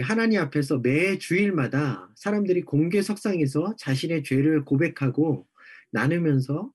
하나님 0.00 0.38
앞에서 0.42 0.78
매 0.78 1.18
주일마다 1.18 2.08
사람들이 2.14 2.62
공개 2.62 3.02
석상에서 3.02 3.74
자신의 3.76 4.22
죄를 4.22 4.64
고백하고 4.64 5.47
나누면서 5.90 6.72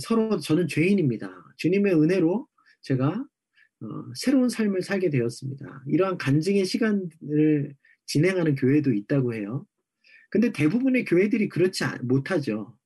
서로 0.00 0.38
저는 0.38 0.68
죄인입니다. 0.68 1.30
주님의 1.56 1.94
은혜로 1.94 2.46
제가 2.82 3.26
어, 3.82 3.86
새로운 4.14 4.48
삶을 4.50 4.82
살게 4.82 5.08
되었습니다. 5.08 5.84
이러한 5.88 6.18
간증의 6.18 6.66
시간을 6.66 7.74
진행하는 8.06 8.54
교회도 8.54 8.92
있다고 8.92 9.34
해요. 9.34 9.66
근데 10.28 10.52
대부분의 10.52 11.06
교회들이 11.06 11.48
그렇지 11.48 11.84
못하죠. 12.02 12.76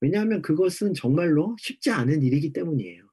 왜냐하면 0.00 0.42
그것은 0.42 0.94
정말로 0.94 1.56
쉽지 1.60 1.90
않은 1.90 2.22
일이기 2.22 2.52
때문이에요. 2.52 3.08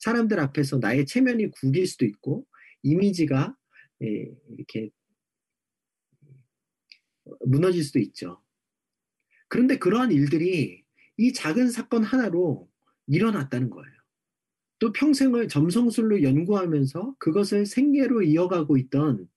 사람들 0.00 0.38
앞에서 0.38 0.78
나의 0.78 1.06
체면이 1.06 1.50
구길 1.52 1.86
수도 1.86 2.04
있고 2.04 2.46
이미지가 2.82 3.56
예, 4.02 4.30
이렇게 4.50 4.90
무너질 7.46 7.82
수도 7.82 7.98
있죠. 8.00 8.42
그런데 9.48 9.78
그러한 9.78 10.12
일들이 10.12 10.84
이 11.16 11.32
작은 11.32 11.70
사건 11.70 12.04
하나로 12.04 12.68
일어났다는 13.06 13.70
거예요. 13.70 13.96
또 14.78 14.92
평생을 14.92 15.48
점성술로 15.48 16.22
연구하면서 16.22 17.16
그것을 17.18 17.66
생계로 17.66 18.22
이어가고 18.22 18.76
있던 18.76 19.28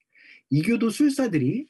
이교도 0.50 0.90
술사들이 0.90 1.68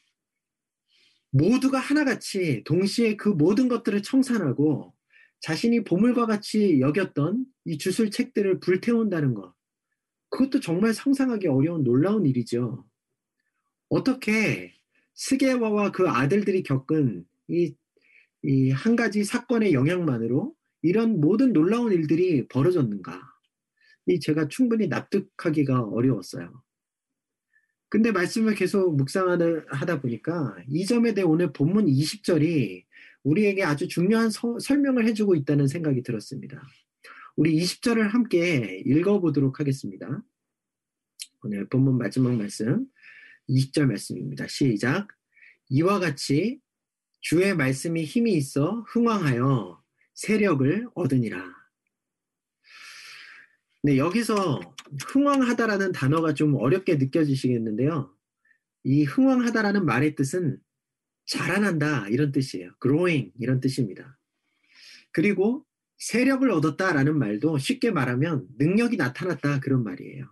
모두가 1.31 1.79
하나같이 1.79 2.65
동시에 2.65 3.17
그 3.17 3.29
모든 3.29 3.69
것들을 3.69 4.03
청산하고 4.03 4.95
자신이 5.41 5.85
보물과 5.85 6.27
같이 6.27 6.81
여겼던 6.81 7.47
이 7.65 7.79
주술 7.79 8.11
책들을 8.11 8.61
불태운다는 8.61 9.35
것. 9.35 9.55
그것도 10.31 10.61
정말 10.61 10.93
상상하기 10.93 11.47
어려운 11.47 11.85
놀라운 11.85 12.27
일이죠. 12.27 12.85
어떻게 13.89 14.75
스게와와 15.15 15.93
그 15.93 16.09
아들들이 16.09 16.63
겪은 16.63 17.25
이, 17.49 17.75
이 18.43 18.71
한 18.71 18.97
가지 18.97 19.25
사건의 19.25 19.73
영향만으로 19.73 20.55
이런 20.83 21.21
모든 21.21 21.53
놀라운 21.53 21.93
일들이 21.93 22.49
벌어졌는가? 22.49 23.21
이 24.07 24.19
제가 24.19 24.49
충분히 24.49 24.89
납득하기가 24.89 25.83
어려웠어요. 25.83 26.63
근데 27.89 28.13
말씀을 28.13 28.55
계속 28.55 28.97
묵상하다 28.97 30.01
보니까 30.01 30.57
이 30.69 30.87
점에 30.87 31.13
대해 31.13 31.27
오늘 31.27 31.53
본문 31.53 31.87
20절이 31.87 32.85
우리에게 33.25 33.65
아주 33.65 33.89
중요한 33.89 34.31
서, 34.31 34.59
설명을 34.59 35.07
해주고 35.07 35.35
있다는 35.35 35.67
생각이 35.67 36.03
들었습니다. 36.03 36.63
우리 37.37 37.59
20절을 37.61 38.09
함께 38.09 38.83
읽어보도록 38.87 39.61
하겠습니다. 39.61 40.23
오늘 41.43 41.69
본문 41.69 41.99
마지막 41.99 42.35
말씀 42.37 42.87
20절 43.49 43.87
말씀입니다. 43.87 44.47
시작. 44.47 45.09
이와 45.69 45.99
같이 45.99 46.61
주의 47.21 47.55
말씀이 47.55 48.05
힘이 48.05 48.33
있어 48.35 48.85
흥왕하여 48.89 49.83
세력을 50.15 50.89
얻으니라. 50.95 51.61
네, 53.83 53.97
여기서 53.97 54.61
흥왕하다라는 55.07 55.93
단어가 55.93 56.35
좀 56.35 56.55
어렵게 56.55 56.97
느껴지시겠는데요. 56.97 58.15
이 58.85 59.05
흥왕하다라는 59.05 59.85
말의 59.87 60.15
뜻은 60.15 60.59
자라난다 61.27 62.09
이런 62.09 62.33
뜻이에요. 62.33 62.73
growing 62.83 63.33
이런 63.39 63.61
뜻입니다. 63.61 64.19
그리고 65.13 65.65
세력을 65.99 66.51
얻었다라는 66.51 67.19
말도 67.19 67.59
쉽게 67.59 67.91
말하면 67.91 68.49
능력이 68.59 68.97
나타났다 68.97 69.61
그런 69.61 69.85
말이에요. 69.85 70.29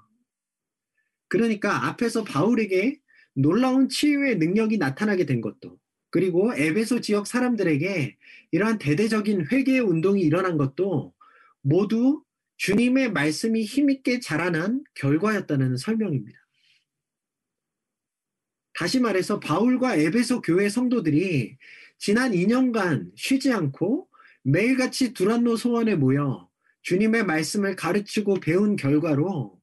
그러니까 1.29 1.87
앞에서 1.87 2.25
바울에게 2.25 3.01
놀라운 3.35 3.89
치유의 3.89 4.39
능력이 4.39 4.79
나타나게 4.79 5.27
된 5.27 5.41
것도 5.41 5.79
그리고 6.11 6.55
에베소 6.55 7.01
지역 7.01 7.27
사람들에게 7.27 8.17
이러한 8.51 8.79
대대적인 8.79 9.49
회개의 9.51 9.81
운동이 9.81 10.23
일어난 10.23 10.57
것도 10.57 11.15
모두 11.61 12.23
주님의 12.57 13.13
말씀이 13.13 13.65
힘있게 13.65 14.21
자라난 14.21 14.83
결과였다는 14.95 15.77
설명입니다. 15.77 16.39
다시 18.75 19.01
말해서 19.01 19.41
바울과 19.41 19.97
에베소 19.97 20.41
교회 20.41 20.69
성도들이 20.69 21.57
지난 21.99 22.33
2년간 22.33 23.11
쉬지 23.17 23.53
않고 23.53 24.09
매일같이 24.43 25.13
두란노 25.13 25.57
소원에 25.57 25.95
모여 25.97 26.49
주님의 26.83 27.25
말씀을 27.25 27.77
가르치고 27.77 28.41
배운 28.41 28.77
결과로 28.77 29.61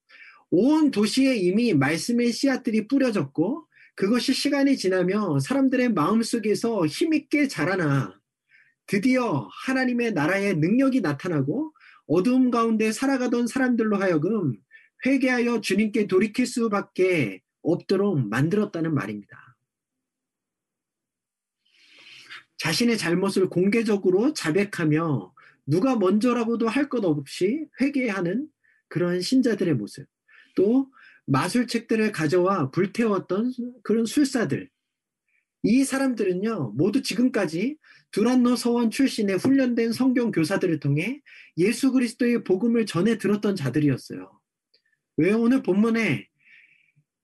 온 0.52 0.92
도시에 0.92 1.36
이미 1.36 1.74
말씀의 1.74 2.32
씨앗들이 2.32 2.88
뿌려졌고 2.88 3.68
그것이 3.96 4.34
시간이 4.34 4.78
지나며 4.78 5.40
사람들의 5.40 5.94
마음속에서 5.94 6.86
힘있게 6.86 7.48
자라나 7.48 8.20
드디어 8.88 9.50
하나님의 9.66 10.14
나라의 10.14 10.58
능력이 10.58 11.02
나타나고 11.02 11.74
어두움 12.08 12.52
가운데 12.52 12.92
살아가던 12.92 13.48
사람들로 13.48 13.98
하여금 13.98 14.54
회개하여 15.06 15.62
주님께 15.62 16.08
돌이킬 16.08 16.46
수밖에 16.46 17.42
없도록 17.62 18.20
만들었다는 18.28 18.94
말입니다. 18.94 19.56
자신의 22.58 22.98
잘못을 22.98 23.50
공개적으로 23.50 24.34
자백하며 24.34 25.34
누가 25.66 25.96
먼저라고도 25.96 26.68
할 26.68 26.90
것 26.90 27.04
없이 27.06 27.66
회개하는 27.82 28.48
그러한 28.88 29.22
신자들의 29.22 29.74
모습. 29.76 30.08
또 30.56 30.92
마술책들을 31.28 32.12
가져와 32.12 32.72
불태웠던 32.72 33.54
그런 33.84 34.06
술사들. 34.06 34.70
이 35.64 35.84
사람들은요, 35.84 36.74
모두 36.76 37.02
지금까지 37.02 37.78
두란노 38.12 38.56
서원 38.56 38.92
출신의 38.92 39.38
훈련된 39.38 39.92
성경 39.92 40.32
교사들을 40.32 40.80
통해 40.80 41.22
예수 41.58 41.92
그리스도의 41.92 42.44
복음을 42.44 42.86
전해 42.86 43.18
들었던 43.18 43.56
자들이었어요. 43.56 44.40
왜 45.18 45.32
오늘 45.32 45.64
본문에 45.64 46.28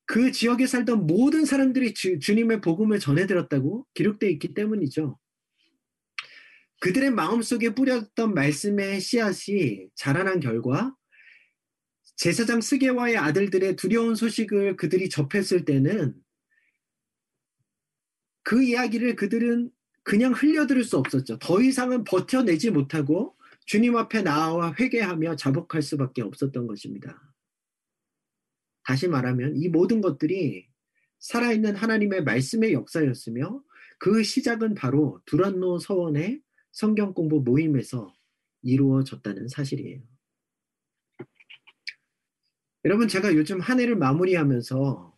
그 0.05 0.31
지역에 0.31 0.65
살던 0.65 1.05
모든 1.05 1.45
사람들이 1.45 1.93
주, 1.93 2.19
주님의 2.19 2.61
복음을 2.61 2.99
전해 2.99 3.27
들었다고 3.27 3.85
기록되어 3.93 4.29
있기 4.31 4.53
때문이죠. 4.53 5.17
그들의 6.81 7.11
마음속에 7.11 7.75
뿌렸던 7.75 8.33
말씀의 8.33 8.99
씨앗이 8.99 9.87
자라난 9.95 10.39
결과 10.39 10.95
제사장 12.21 12.61
스게와의 12.61 13.17
아들들의 13.17 13.77
두려운 13.77 14.13
소식을 14.13 14.77
그들이 14.77 15.09
접했을 15.09 15.65
때는 15.65 16.13
그 18.43 18.61
이야기를 18.61 19.15
그들은 19.15 19.71
그냥 20.03 20.31
흘려들을 20.31 20.83
수 20.83 20.97
없었죠. 20.97 21.39
더 21.39 21.59
이상은 21.59 22.03
버텨내지 22.03 22.69
못하고 22.69 23.35
주님 23.65 23.97
앞에 23.97 24.21
나와 24.21 24.71
회개하며 24.79 25.35
자복할 25.35 25.81
수밖에 25.81 26.21
없었던 26.21 26.67
것입니다. 26.67 27.19
다시 28.83 29.07
말하면 29.07 29.55
이 29.55 29.69
모든 29.69 29.99
것들이 29.99 30.67
살아있는 31.17 31.75
하나님의 31.75 32.23
말씀의 32.23 32.73
역사였으며 32.73 33.63
그 33.97 34.21
시작은 34.21 34.75
바로 34.75 35.19
두란노 35.25 35.79
서원의 35.79 36.43
성경 36.71 37.15
공부 37.15 37.41
모임에서 37.41 38.13
이루어졌다는 38.61 39.47
사실이에요. 39.47 40.10
여러분, 42.83 43.07
제가 43.07 43.35
요즘 43.35 43.59
한 43.59 43.79
해를 43.79 43.95
마무리하면서 43.95 45.15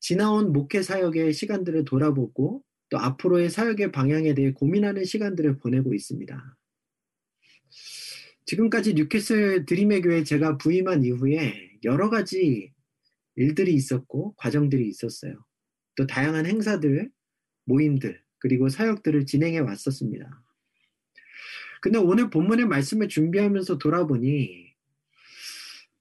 지나온 0.00 0.52
목회 0.52 0.82
사역의 0.82 1.32
시간들을 1.32 1.84
돌아보고 1.84 2.62
또 2.90 2.98
앞으로의 2.98 3.48
사역의 3.48 3.92
방향에 3.92 4.34
대해 4.34 4.52
고민하는 4.52 5.04
시간들을 5.04 5.58
보내고 5.58 5.94
있습니다. 5.94 6.56
지금까지 8.44 8.94
뉴캐슬 8.94 9.64
드림의 9.64 10.02
교회 10.02 10.24
제가 10.24 10.58
부임한 10.58 11.04
이후에 11.04 11.70
여러 11.84 12.10
가지 12.10 12.72
일들이 13.36 13.72
있었고 13.74 14.34
과정들이 14.36 14.86
있었어요. 14.88 15.42
또 15.96 16.06
다양한 16.06 16.46
행사들, 16.46 17.10
모임들, 17.64 18.20
그리고 18.38 18.68
사역들을 18.68 19.24
진행해 19.24 19.60
왔었습니다. 19.60 20.42
근데 21.80 21.98
오늘 21.98 22.28
본문의 22.28 22.66
말씀을 22.66 23.08
준비하면서 23.08 23.78
돌아보니 23.78 24.69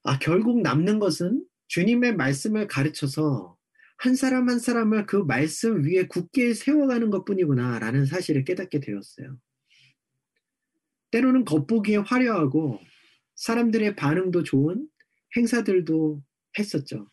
아, 0.09 0.17
결국 0.17 0.63
남는 0.63 0.97
것은 0.97 1.45
주님의 1.67 2.15
말씀을 2.15 2.65
가르쳐서 2.65 3.55
한 3.99 4.15
사람 4.15 4.49
한 4.49 4.57
사람을 4.57 5.05
그 5.05 5.17
말씀 5.17 5.85
위에 5.85 6.07
굳게 6.07 6.55
세워가는 6.55 7.11
것 7.11 7.25
뿐이구나 7.25 7.77
라는 7.77 8.07
사실을 8.07 8.43
깨닫게 8.43 8.79
되었어요. 8.79 9.37
때로는 11.11 11.45
겉보기에 11.45 11.97
화려하고 11.97 12.79
사람들의 13.35 13.95
반응도 13.97 14.41
좋은 14.41 14.87
행사들도 15.37 16.23
했었죠. 16.57 17.07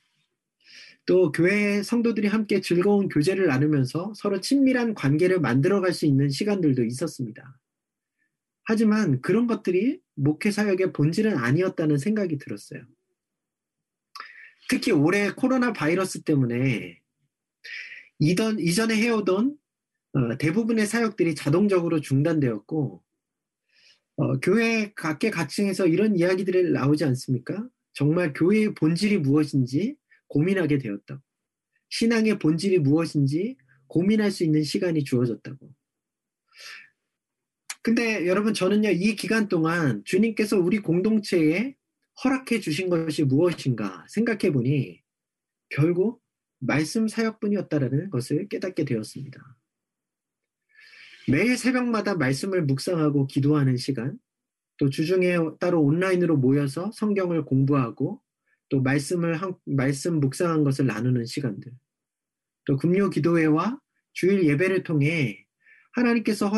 또 1.05 1.33
교회 1.33 1.83
성도들이 1.83 2.29
함께 2.29 2.63
즐거운 2.63 3.11
교제를 3.11 3.49
나누면서 3.49 4.15
서로 4.17 4.41
친밀한 4.41 4.95
관계를 4.95 5.39
만들어갈 5.41 5.93
수 5.93 6.07
있는 6.07 6.31
시간들도 6.31 6.83
있었습니다. 6.83 7.59
하지만 8.67 9.21
그런 9.23 9.47
것들이 9.47 10.01
목회 10.15 10.51
사역의 10.51 10.93
본질은 10.93 11.37
아니었다는 11.37 11.99
생각이 11.99 12.37
들었어요. 12.39 12.83
특히 14.69 14.91
올해 14.91 15.31
코로나 15.31 15.73
바이러스 15.73 16.23
때문에 16.23 17.01
이던, 18.19 18.59
이전에 18.59 18.97
해오던 18.97 19.57
어, 20.13 20.39
대부분의 20.39 20.87
사역들이 20.87 21.35
자동적으로 21.35 22.01
중단되었고, 22.01 23.03
어, 24.17 24.41
교회 24.41 24.93
각계 24.95 25.31
각층에서 25.31 25.87
이런 25.87 26.17
이야기들이 26.17 26.71
나오지 26.73 27.05
않습니까? 27.05 27.69
정말 27.93 28.33
교회의 28.33 28.75
본질이 28.75 29.19
무엇인지 29.19 29.97
고민하게 30.29 30.79
되었다고. 30.79 31.21
신앙의 31.91 32.39
본질이 32.39 32.79
무엇인지 32.79 33.57
고민할 33.89 34.31
수 34.31 34.43
있는 34.43 34.63
시간이 34.63 35.05
주어졌다고. 35.05 35.71
근데 37.87 38.27
여러분 38.27 38.53
저는요 38.53 38.91
이 38.91 39.15
기간 39.15 39.47
동안 39.47 40.03
주님께서 40.05 40.59
우리 40.59 40.81
공동체에 40.81 41.77
허락해 42.25 42.59
주신 42.59 42.89
것이 42.89 43.23
무엇인가 43.23 44.05
생각해 44.09 44.53
보니 44.53 45.01
결국 45.69 46.21
말씀 46.59 47.07
사역뿐이었다라는 47.07 48.11
것을 48.11 48.49
깨닫게 48.49 48.85
되었습니다. 48.85 49.41
매일 51.29 51.57
새벽마다 51.57 52.17
말씀을 52.17 52.65
묵상하고 52.65 53.29
기도하는 53.29 53.77
시간, 53.77 54.19
또 54.79 54.91
주중에 54.91 55.37
따로 55.61 55.81
온라인으로 55.81 56.39
모여서 56.39 56.91
성경을 56.93 57.45
공부하고 57.45 58.21
또 58.69 58.83
말씀을 58.83 59.35
한, 59.35 59.55
말씀 59.65 60.19
묵상한 60.19 60.65
것을 60.65 60.87
나누는 60.87 61.25
시간들, 61.25 61.71
또 62.65 62.77
금요 62.79 63.11
기도회와 63.11 63.79
주일 64.13 64.45
예배를 64.45 64.83
통해 64.83 65.46
하나님께서 65.97 66.51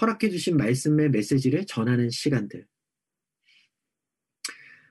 허락해 0.00 0.28
주신 0.28 0.56
말씀의 0.56 1.10
메시지를 1.10 1.64
전하는 1.66 2.10
시간들. 2.10 2.66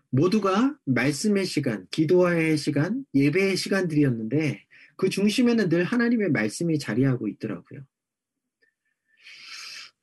모두가 0.09 0.77
말씀의 0.85 1.45
시간, 1.45 1.87
기도와의 1.91 2.57
시간, 2.57 3.05
예배의 3.13 3.55
시간들이었는데 3.55 4.65
그 4.97 5.09
중심에는 5.09 5.69
늘 5.69 5.83
하나님의 5.83 6.31
말씀이 6.31 6.79
자리하고 6.79 7.27
있더라고요. 7.27 7.81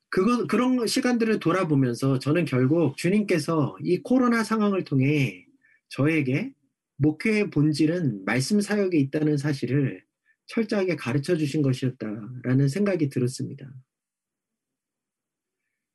그거, 0.09 0.47
그런 0.47 0.87
시간들을 0.87 1.39
돌아보면서 1.39 2.17
저는 2.17 2.45
결국 2.45 2.97
주님께서 2.97 3.77
이 3.83 3.99
코로나 3.99 4.43
상황을 4.43 4.83
통해 4.83 5.45
저에게 5.89 6.53
목회의 6.97 7.51
본질은 7.51 8.25
말씀 8.25 8.59
사역에 8.59 8.97
있다는 8.97 9.37
사실을 9.37 10.03
철저하게 10.49 10.95
가르쳐 10.95 11.37
주신 11.37 11.61
것이었다라는 11.61 12.67
생각이 12.67 13.09
들었습니다. 13.09 13.71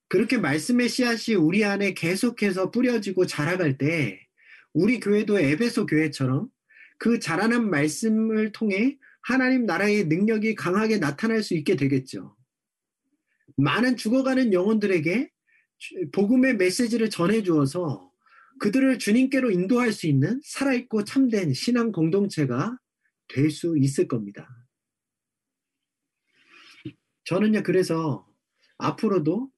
그렇게 0.09 0.39
말씀의 0.39 0.89
씨앗이 0.89 1.35
우리 1.35 1.65
안에 1.65 1.93
계속해서 1.95 2.71
뿌려지고 2.71 3.27
자라갈 3.27 3.79
때 3.79 4.21
우리 4.73 5.01
교회도 5.01 5.41
에베소 5.41 5.87
교회처럼 5.87 6.49
그 6.99 7.19
자라난 7.19 7.69
말씀을 7.69 8.53
통해 8.53 8.97
하나님 9.23 9.67
나라의 9.67 10.07
능력이 10.07 10.55
강하게 10.55 10.99
나타날 10.99 11.43
수 11.43 11.55
있게 11.55 11.75
되겠죠. 11.75 12.37
많은 13.57 13.97
죽어가는 13.97 14.53
영혼들에게 14.53 15.31
복음의 16.13 16.57
메시지를 16.57 17.11
전해 17.11 17.43
주어서 17.43 18.13
그들을 18.61 19.01
주님께로 19.01 19.51
인도할 19.51 19.93
수 19.93 20.07
있는 20.07 20.41
살아있고 20.45 21.03
참된 21.05 21.53
신앙 21.55 21.91
공동체가 21.91 22.79
될 23.29 23.51
수 23.51 23.77
있을 23.79 24.09
겁니다. 24.09 24.49
저는요, 27.25 27.63
그래서 27.63 28.27
앞으로도 28.79 29.51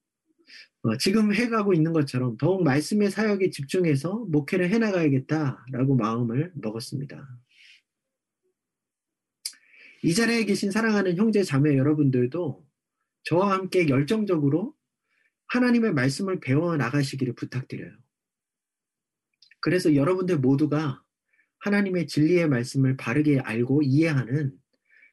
어, 0.83 0.96
지금 0.98 1.35
해가고 1.35 1.74
있는 1.74 1.92
것처럼 1.92 2.37
더욱 2.37 2.62
말씀의 2.62 3.11
사역에 3.11 3.50
집중해서 3.50 4.26
목회를 4.29 4.70
해나가야겠다라고 4.70 5.96
마음을 5.96 6.52
먹었습니다. 6.55 7.29
이 10.02 10.14
자리에 10.14 10.44
계신 10.44 10.70
사랑하는 10.70 11.16
형제 11.16 11.42
자매 11.42 11.76
여러분들도 11.76 12.64
저와 13.24 13.55
함께 13.55 13.88
열정적으로 13.88 14.76
하나님의 15.48 15.94
말씀을 15.94 16.38
배워 16.38 16.76
나가시기를 16.76 17.35
부탁드려요. 17.35 17.92
그래서 19.61 19.96
여러분들 19.96 20.38
모두가 20.38 21.02
하나님의 21.66 22.07
진리의 22.07 22.48
말씀을 22.48 22.96
바르게 22.96 23.40
알고 23.40 23.83
이해하는 23.83 24.52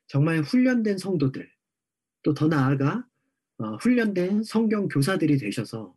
정말 0.08 0.42
훈련된 0.42 0.98
성도들, 1.00 1.50
또 2.24 2.34
더 2.34 2.48
나아가 2.48 3.06
어, 3.58 3.76
훈련된 3.78 4.44
성경 4.44 4.88
교사들이 4.88 5.38
되셔서 5.38 5.96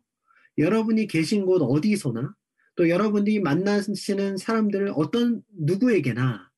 여러분이 0.57 1.07
계신 1.07 1.45
곳 1.45 1.61
어디서나 1.61 2.35
또 2.75 2.89
여러분이 2.89 3.39
만나시는 3.39 4.37
사람들을 4.37 4.91
어떤 4.95 5.41
누구에게나 5.57 6.49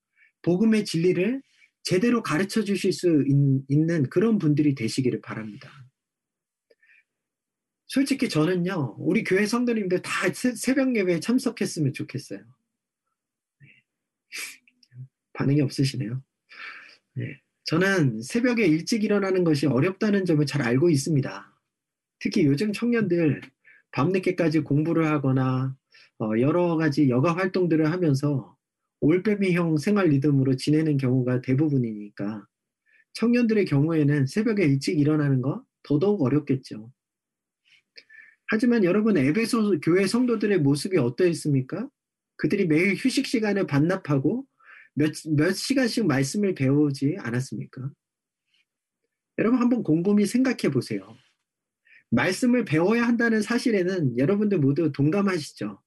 복음의 0.41 0.85
진리를 0.85 1.41
제대로 1.83 2.23
가르쳐 2.23 2.63
주실 2.63 2.93
수 2.93 3.23
있 3.69 3.77
는 3.77 4.09
그런 4.09 4.37
분들이 4.37 4.75
되시기를 4.75 5.21
바랍니다. 5.21 5.69
솔직히 7.87 8.29
저는요, 8.29 8.95
우리 8.99 9.23
교회 9.23 9.45
성도님들 9.45 10.01
다 10.01 10.31
새벽 10.33 10.95
예배에 10.95 11.19
참석했으면 11.19 11.93
좋겠어요. 11.93 12.41
네. 14.95 15.05
반응이 15.33 15.61
없으시네요. 15.61 16.21
네. 17.15 17.39
저는 17.65 18.21
새벽에 18.21 18.65
일찍 18.65 19.03
일어나는 19.03 19.43
것이 19.43 19.67
어렵다는 19.67 20.25
점을 20.25 20.43
잘 20.45 20.61
알고 20.61 20.89
있습니다. 20.89 21.53
특히 22.19 22.45
요즘 22.45 22.73
청년들 22.73 23.41
밤늦게까지 23.91 24.61
공부를 24.61 25.07
하거나 25.07 25.75
어, 26.19 26.31
여러 26.39 26.75
가지 26.75 27.09
여가 27.09 27.35
활동들을 27.35 27.91
하면서 27.91 28.55
올빼미형 29.01 29.77
생활 29.77 30.09
리듬으로 30.09 30.55
지내는 30.55 30.97
경우가 30.97 31.41
대부분이니까 31.41 32.45
청년들의 33.13 33.65
경우에는 33.65 34.25
새벽에 34.27 34.65
일찍 34.65 34.99
일어나는 34.99 35.41
거 35.41 35.63
더더욱 35.83 36.21
어렵겠죠. 36.21 36.91
하지만 38.47 38.83
여러분 38.83 39.15
에베소 39.15 39.79
교회 39.81 40.07
성도들의 40.07 40.59
모습이 40.59 40.97
어떠했습니까? 40.97 41.87
그들이 42.39 42.67
매일 42.67 42.95
휴식 42.95 43.27
시간을 43.27 43.67
반납하고 43.67 44.45
몇, 44.95 45.11
몇 45.35 45.53
시간씩 45.53 46.07
말씀을 46.07 46.55
배우지 46.55 47.17
않았습니까? 47.19 47.91
여러분 49.37 49.59
한번 49.59 49.83
곰곰이 49.83 50.25
생각해 50.25 50.71
보세요. 50.71 51.15
말씀을 52.11 52.65
배워야 52.65 53.03
한다는 53.07 53.41
사실에는 53.41 54.17
여러분들 54.17 54.57
모두 54.59 54.91
동감하시죠? 54.91 55.81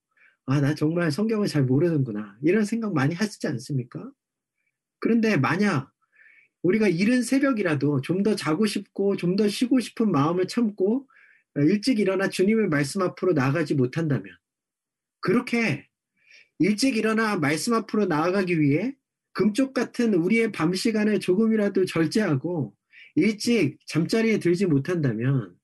아, 0.47 0.61
나 0.61 0.75
정말 0.75 1.11
성경을 1.11 1.49
잘 1.49 1.65
모르는구나. 1.65 2.37
이런 2.43 2.65
생각 2.65 2.93
많이 2.95 3.15
하시지 3.15 3.47
않습니까? 3.49 4.11
그런데 5.01 5.37
만약 5.37 5.91
우리가 6.62 6.88
이른 6.88 7.23
새벽이라도 7.23 8.03
좀 8.03 8.23
더 8.23 8.37
자고 8.37 8.67
싶고 8.67 9.17
좀 9.17 9.37
더 9.37 9.49
쉬고 9.49 9.81
싶은 9.81 10.12
마음을 10.12 10.47
참고 10.49 11.09
일찍 11.57 11.99
일어나 11.99 12.29
주님의 12.29 12.69
말씀 12.69 13.03
앞으로 13.03 13.33
나가지 13.33 13.75
못한다면 13.75 14.37
그렇게 15.21 15.88
일찍 16.62 16.96
일어나 16.96 17.37
말씀 17.37 17.75
앞으로 17.75 18.07
나아가기 18.07 18.61
위해 18.61 18.94
금쪽 19.33 19.75
같은 19.75 20.14
우리의 20.14 20.53
밤 20.53 20.75
시간을 20.75 21.20
조금이라도 21.20 21.87
절제하고 21.87 22.75
일찍 23.16 23.79
잠자리에 23.87 24.38
들지 24.38 24.66
못한다면 24.66 25.57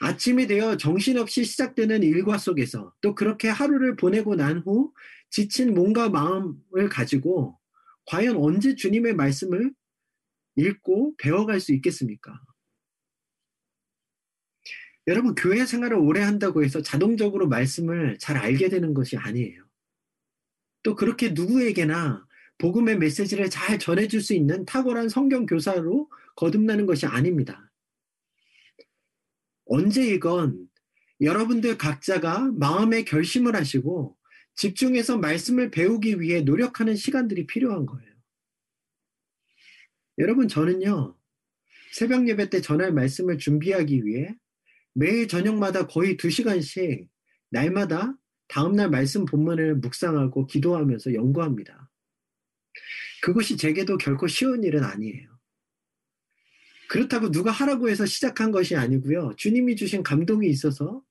아침이 0.00 0.46
되어 0.46 0.76
정신없이 0.76 1.44
시작되는 1.44 2.02
일과 2.02 2.36
속에서 2.36 2.92
또 3.00 3.14
그렇게 3.14 3.48
하루를 3.48 3.96
보내고 3.96 4.36
난 4.36 4.58
후 4.58 4.92
지친 5.30 5.74
몸과 5.74 6.10
마음을 6.10 6.88
가지고 6.90 7.58
과연 8.06 8.36
언제 8.36 8.74
주님의 8.74 9.14
말씀을 9.14 9.72
읽고 10.56 11.16
배워갈 11.16 11.60
수 11.60 11.72
있겠습니까? 11.72 12.38
여러분, 15.08 15.34
교회 15.34 15.64
생활을 15.64 15.96
오래 15.96 16.20
한다고 16.20 16.64
해서 16.64 16.82
자동적으로 16.82 17.48
말씀을 17.48 18.18
잘 18.18 18.36
알게 18.36 18.68
되는 18.68 18.92
것이 18.92 19.16
아니에요. 19.16 19.65
또 20.86 20.94
그렇게 20.94 21.30
누구에게나 21.30 22.24
복음의 22.58 22.98
메시지를 22.98 23.50
잘 23.50 23.76
전해줄 23.76 24.20
수 24.20 24.34
있는 24.34 24.64
탁월한 24.64 25.08
성경 25.08 25.44
교사로 25.44 26.08
거듭나는 26.36 26.86
것이 26.86 27.06
아닙니다. 27.06 27.72
언제이건 29.64 30.68
여러분들 31.20 31.76
각자가 31.76 32.52
마음의 32.52 33.04
결심을 33.04 33.56
하시고 33.56 34.16
집중해서 34.54 35.18
말씀을 35.18 35.72
배우기 35.72 36.20
위해 36.20 36.42
노력하는 36.42 36.94
시간들이 36.94 37.48
필요한 37.48 37.84
거예요. 37.84 38.12
여러분, 40.18 40.46
저는요, 40.46 41.18
새벽 41.94 42.28
예배 42.28 42.48
때 42.48 42.60
전할 42.60 42.92
말씀을 42.92 43.38
준비하기 43.38 44.06
위해 44.06 44.36
매일 44.92 45.26
저녁마다 45.26 45.88
거의 45.88 46.16
두 46.16 46.30
시간씩 46.30 47.08
날마다 47.50 48.16
다음날 48.48 48.90
말씀 48.90 49.24
본문을 49.24 49.76
묵상하고 49.76 50.46
기도하면서 50.46 51.14
연구합니다. 51.14 51.90
그것이 53.22 53.56
제게도 53.56 53.98
결코 53.98 54.26
쉬운 54.26 54.62
일은 54.62 54.84
아니에요. 54.84 55.36
그렇다고 56.88 57.30
누가 57.30 57.50
하라고 57.50 57.88
해서 57.88 58.06
시작한 58.06 58.52
것이 58.52 58.76
아니고요. 58.76 59.34
주님이 59.36 59.76
주신 59.76 60.02
감동이 60.02 60.48
있어서 60.48 61.02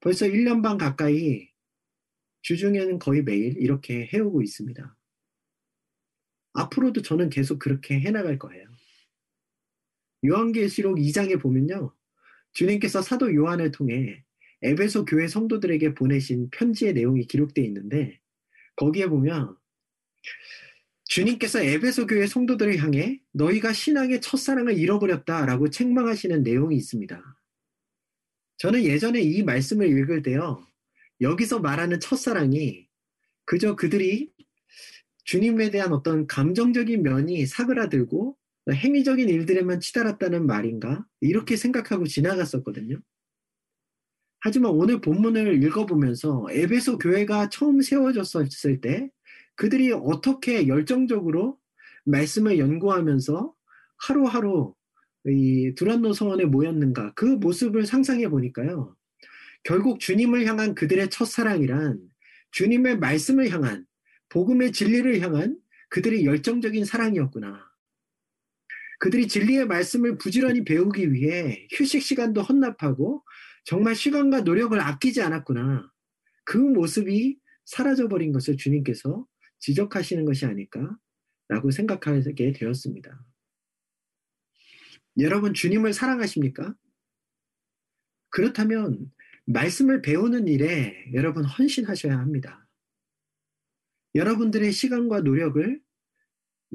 벌써 0.00 0.26
1년 0.26 0.62
반 0.62 0.76
가까이 0.76 1.48
주중에는 2.42 2.98
거의 2.98 3.22
매일 3.22 3.56
이렇게 3.56 4.10
해오고 4.12 4.42
있습니다. 4.42 4.96
앞으로도 6.54 7.02
저는 7.02 7.30
계속 7.30 7.58
그렇게 7.58 7.98
해나갈 8.00 8.38
거예요. 8.38 8.66
요한계시록 10.24 10.98
2장에 10.98 11.40
보면요. 11.40 11.94
주님께서 12.52 13.00
사도 13.00 13.34
요한을 13.34 13.70
통해 13.70 14.24
에베소 14.62 15.04
교회 15.04 15.28
성도들에게 15.28 15.94
보내신 15.94 16.50
편지의 16.50 16.94
내용이 16.94 17.26
기록되어 17.26 17.64
있는데 17.64 18.20
거기에 18.76 19.08
보면 19.08 19.56
주님께서 21.04 21.60
에베소 21.62 22.06
교회 22.06 22.26
성도들을 22.26 22.78
향해 22.78 23.20
너희가 23.32 23.72
신앙의 23.72 24.20
첫사랑을 24.20 24.78
잃어버렸다라고 24.78 25.70
책망하시는 25.70 26.42
내용이 26.42 26.76
있습니다. 26.76 27.22
저는 28.58 28.84
예전에 28.84 29.20
이 29.20 29.42
말씀을 29.42 29.88
읽을 29.88 30.22
때요. 30.22 30.66
여기서 31.20 31.60
말하는 31.60 32.00
첫사랑이 32.00 32.86
그저 33.44 33.76
그들이 33.76 34.32
주님에 35.24 35.70
대한 35.70 35.92
어떤 35.92 36.26
감정적인 36.26 37.02
면이 37.02 37.46
사그라들고 37.46 38.36
행위적인 38.70 39.28
일들에만 39.28 39.80
치달았다는 39.80 40.46
말인가? 40.46 41.04
이렇게 41.20 41.56
생각하고 41.56 42.06
지나갔었거든요. 42.06 43.00
하지만 44.44 44.72
오늘 44.72 45.00
본문을 45.00 45.62
읽어보면서 45.62 46.46
에베소 46.50 46.98
교회가 46.98 47.48
처음 47.48 47.80
세워졌을 47.80 48.80
때 48.80 49.08
그들이 49.54 49.92
어떻게 49.92 50.66
열정적으로 50.66 51.58
말씀을 52.04 52.58
연구하면서 52.58 53.54
하루하루 53.98 54.74
이 55.28 55.74
두란노 55.76 56.12
서원에 56.12 56.44
모였는가 56.44 57.12
그 57.14 57.24
모습을 57.24 57.86
상상해 57.86 58.28
보니까요. 58.28 58.96
결국 59.62 60.00
주님을 60.00 60.44
향한 60.46 60.74
그들의 60.74 61.10
첫사랑이란 61.10 62.00
주님의 62.50 62.98
말씀을 62.98 63.48
향한 63.50 63.86
복음의 64.28 64.72
진리를 64.72 65.20
향한 65.20 65.56
그들의 65.90 66.24
열정적인 66.24 66.84
사랑이었구나. 66.84 67.70
그들이 68.98 69.28
진리의 69.28 69.66
말씀을 69.66 70.18
부지런히 70.18 70.64
배우기 70.64 71.12
위해 71.12 71.68
휴식 71.70 72.02
시간도 72.02 72.42
헌납하고 72.42 73.22
정말 73.64 73.94
시간과 73.94 74.40
노력을 74.40 74.78
아끼지 74.78 75.22
않았구나. 75.22 75.90
그 76.44 76.56
모습이 76.56 77.38
사라져버린 77.64 78.32
것을 78.32 78.56
주님께서 78.56 79.26
지적하시는 79.60 80.24
것이 80.24 80.46
아닐까라고 80.46 81.70
생각하게 81.70 82.52
되었습니다. 82.52 83.24
여러분, 85.18 85.54
주님을 85.54 85.92
사랑하십니까? 85.92 86.74
그렇다면 88.30 89.12
말씀을 89.44 90.02
배우는 90.02 90.48
일에 90.48 91.10
여러분 91.12 91.44
헌신하셔야 91.44 92.18
합니다. 92.18 92.66
여러분들의 94.14 94.72
시간과 94.72 95.20
노력을 95.20 95.80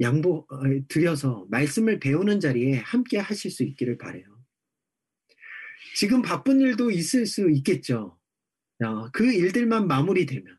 양보 0.00 0.46
어, 0.48 0.60
드려서 0.88 1.46
말씀을 1.50 1.98
배우는 1.98 2.40
자리에 2.40 2.76
함께 2.78 3.18
하실 3.18 3.50
수 3.50 3.64
있기를 3.64 3.98
바래요. 3.98 4.37
지금 5.98 6.22
바쁜 6.22 6.60
일도 6.60 6.92
있을 6.92 7.26
수 7.26 7.50
있겠죠. 7.50 8.16
어, 8.84 9.10
그 9.10 9.32
일들만 9.32 9.88
마무리되면 9.88 10.56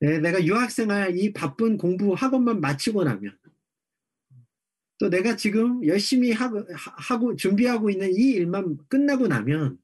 네, 0.00 0.18
내가 0.18 0.44
유학생활 0.44 1.16
이 1.16 1.32
바쁜 1.32 1.78
공부 1.78 2.12
학원만 2.12 2.60
마치고 2.60 3.04
나면 3.04 3.38
또 4.98 5.08
내가 5.08 5.34
지금 5.36 5.82
열심히 5.86 6.32
하고, 6.32 6.62
하고 6.74 7.36
준비하고 7.36 7.88
있는 7.88 8.10
이 8.10 8.32
일만 8.32 8.76
끝나고 8.88 9.28
나면 9.28 9.78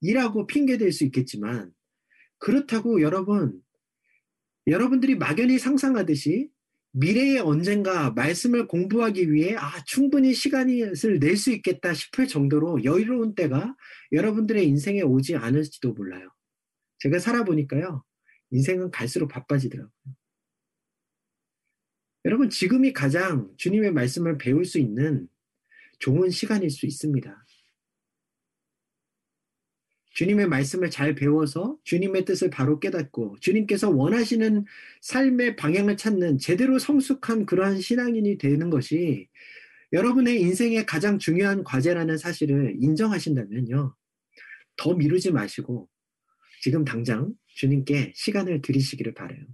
일하고 0.00 0.46
핑계 0.46 0.78
댈수 0.78 1.04
있겠지만 1.04 1.74
그렇다고 2.38 3.02
여러분 3.02 3.60
여러분들이 4.66 5.16
막연히 5.16 5.58
상상하듯이 5.58 6.48
미래에 6.98 7.40
언젠가 7.40 8.10
말씀을 8.10 8.66
공부하기 8.66 9.30
위해 9.30 9.54
아 9.54 9.84
충분히 9.84 10.32
시간을 10.32 10.94
낼 11.20 11.36
수 11.36 11.52
있겠다 11.52 11.92
싶을 11.92 12.26
정도로 12.26 12.84
여유로운 12.84 13.34
때가 13.34 13.76
여러분들의 14.12 14.66
인생에 14.66 15.02
오지 15.02 15.36
않을지도 15.36 15.92
몰라요. 15.92 16.30
제가 17.00 17.18
살아보니까요. 17.18 18.02
인생은 18.50 18.90
갈수록 18.90 19.28
바빠지더라고요. 19.28 19.92
여러분 22.24 22.48
지금이 22.48 22.94
가장 22.94 23.52
주님의 23.58 23.92
말씀을 23.92 24.38
배울 24.38 24.64
수 24.64 24.78
있는 24.78 25.28
좋은 25.98 26.30
시간일 26.30 26.70
수 26.70 26.86
있습니다. 26.86 27.45
주님의 30.16 30.48
말씀을 30.48 30.88
잘 30.88 31.14
배워서 31.14 31.76
주님의 31.84 32.24
뜻을 32.24 32.48
바로 32.48 32.80
깨닫고 32.80 33.36
주님께서 33.40 33.90
원하시는 33.90 34.64
삶의 35.02 35.56
방향을 35.56 35.98
찾는 35.98 36.38
제대로 36.38 36.78
성숙한 36.78 37.44
그러한 37.44 37.82
신앙인이 37.82 38.38
되는 38.38 38.70
것이 38.70 39.28
여러분의 39.92 40.40
인생의 40.40 40.86
가장 40.86 41.18
중요한 41.18 41.62
과제라는 41.64 42.16
사실을 42.16 42.76
인정하신다면요. 42.80 43.94
더 44.78 44.94
미루지 44.94 45.32
마시고 45.32 45.86
지금 46.62 46.86
당장 46.86 47.34
주님께 47.48 48.12
시간을 48.14 48.62
드리시기를 48.62 49.12
바래요. 49.12 49.44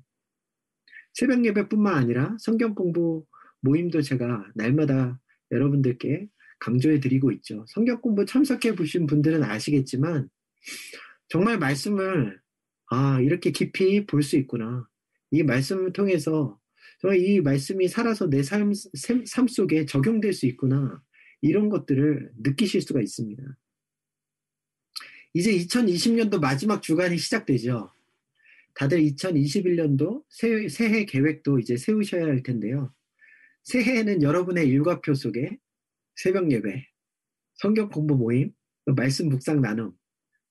새벽 1.12 1.44
예배뿐만 1.44 1.92
아니라 1.92 2.37
성경 2.38 2.77
공부 2.77 3.27
모임도 3.62 4.03
제가 4.03 4.46
날마다 4.55 5.18
여러분들께 5.51 6.29
강조해 6.61 7.01
드리고 7.01 7.33
있죠. 7.33 7.64
성경 7.66 8.01
공부 8.01 8.25
참석해 8.25 8.77
보신 8.77 9.07
분들은 9.07 9.42
아시겠지만 9.42 10.31
정말 11.29 11.59
말씀을 11.59 12.40
아 12.90 13.20
이렇게 13.20 13.51
깊이 13.53 14.07
볼 14.07 14.22
수 14.22 14.37
있구나. 14.37 14.87
이 15.31 15.42
말씀을 15.42 15.92
통해서 15.92 16.59
정말 17.01 17.18
이 17.20 17.40
말씀이 17.40 17.88
살아서 17.88 18.29
내 18.29 18.42
삶, 18.42 18.72
삶 18.75 19.48
속에 19.48 19.87
적용될 19.87 20.33
수 20.33 20.46
있구나. 20.46 21.03
이런 21.40 21.68
것들을 21.68 22.33
느끼실 22.42 22.83
수가 22.83 23.01
있습니다. 23.01 23.42
이제 25.35 25.51
2020년도 25.53 26.40
마지막 26.40 26.83
주간이 26.83 27.18
시작되죠. 27.18 27.92
다들 28.75 29.01
2021년도 29.01 30.25
새, 30.29 30.68
새해 30.68 31.05
계획도 31.05 31.59
이제 31.59 31.77
세우셔야 31.77 32.25
할 32.25 32.42
텐데요. 32.42 32.94
새해에는 33.64 34.22
여러분의 34.22 34.68
일과표 34.68 35.14
속에 35.14 35.59
새벽 36.16 36.51
예배, 36.51 36.87
성경 37.55 37.88
공부 37.88 38.16
모임, 38.16 38.53
말씀 38.85 39.29
묵상 39.29 39.61
나눔, 39.61 39.92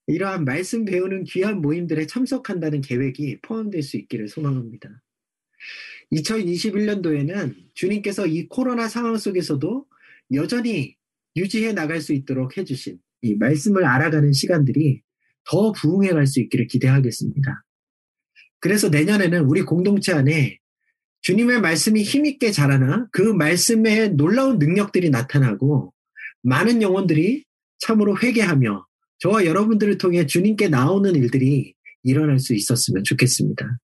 이러한 0.07 0.45
말씀 0.45 0.85
배우는 0.85 1.23
귀한 1.25 1.61
모임들에 1.61 2.07
참석한다는 2.07 2.81
계획이 2.81 3.39
포함될 3.41 3.83
수 3.83 3.97
있기를 3.97 4.27
소망합니다. 4.27 4.89
2021년도에는 6.11 7.55
주님께서 7.73 8.27
이 8.27 8.47
코로나 8.47 8.87
상황 8.87 9.17
속에서도 9.17 9.85
여전히 10.33 10.95
유지해 11.35 11.73
나갈 11.73 12.01
수 12.01 12.13
있도록 12.13 12.57
해주신 12.57 12.99
이 13.21 13.35
말씀을 13.35 13.85
알아가는 13.85 14.33
시간들이 14.33 15.01
더 15.49 15.71
부흥해 15.71 16.09
갈 16.09 16.27
수 16.27 16.39
있기를 16.41 16.67
기대하겠습니다. 16.67 17.63
그래서 18.59 18.89
내년에는 18.89 19.45
우리 19.45 19.61
공동체 19.63 20.13
안에 20.13 20.59
주님의 21.21 21.61
말씀이 21.61 22.01
힘있게 22.01 22.51
자라나 22.51 23.07
그 23.11 23.21
말씀에 23.21 24.09
놀라운 24.09 24.59
능력들이 24.59 25.09
나타나고 25.09 25.93
많은 26.41 26.81
영혼들이 26.81 27.45
참으로 27.79 28.17
회개하며 28.17 28.85
저와 29.21 29.45
여러분들을 29.45 29.99
통해 29.99 30.25
주님께 30.25 30.67
나오는 30.67 31.15
일들이 31.15 31.75
일어날 32.01 32.39
수 32.39 32.55
있었으면 32.55 33.03
좋겠습니다. 33.03 33.77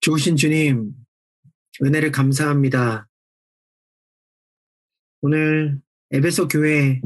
좋으신 0.00 0.36
주님, 0.36 0.92
은혜를 1.82 2.12
감사합니다. 2.12 3.08
오늘 5.22 5.80
에베소 6.10 6.48
교회 6.48 7.00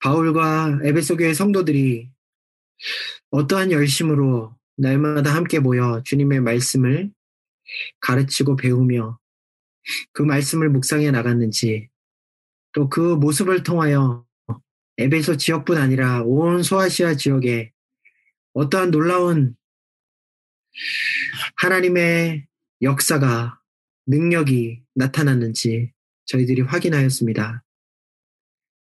바울과 0.00 0.80
에베소 0.84 1.16
교회 1.16 1.32
성도들이 1.32 2.10
어떠한 3.30 3.72
열심으로 3.72 4.54
날마다 4.76 5.34
함께 5.34 5.60
모여 5.60 6.02
주님의 6.04 6.40
말씀을 6.40 7.10
가르치고 8.00 8.56
배우며 8.56 9.18
그 10.12 10.22
말씀을 10.22 10.68
묵상해 10.70 11.10
나갔는지 11.10 11.88
또 12.72 12.88
그 12.88 13.00
모습을 13.16 13.62
통하여 13.62 14.24
에베소 14.98 15.36
지역뿐 15.36 15.78
아니라 15.78 16.22
온 16.22 16.62
소아시아 16.62 17.14
지역에 17.16 17.72
어떠한 18.52 18.90
놀라운 18.90 19.56
하나님의 21.56 22.46
역사가 22.82 23.60
능력이 24.06 24.82
나타났는지 24.94 25.92
저희들이 26.26 26.62
확인하였습니다. 26.62 27.64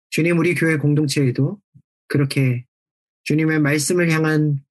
주님 0.10 0.40
우리 0.40 0.56
교회 0.56 0.78
공동체에도 0.78 1.62
그렇게 2.08 2.66
주님의 3.24 3.60
말씀을 3.60 4.12
향한 4.12 4.64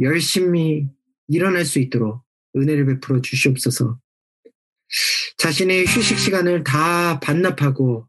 열심히 0.00 0.88
일어날 1.28 1.64
수 1.64 1.78
있도록 1.78 2.22
은혜를 2.56 2.86
베풀어 2.86 3.20
주시옵소서. 3.20 3.98
자신의 5.38 5.86
휴식 5.86 6.18
시간을 6.18 6.64
다 6.64 7.20
반납하고 7.20 8.08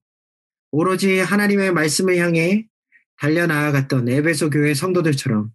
오로지 0.71 1.19
하나님의 1.19 1.71
말씀을 1.73 2.17
향해 2.17 2.67
달려 3.17 3.47
나아갔던 3.47 4.09
에베소 4.09 4.49
교회 4.49 4.73
성도들처럼 4.73 5.51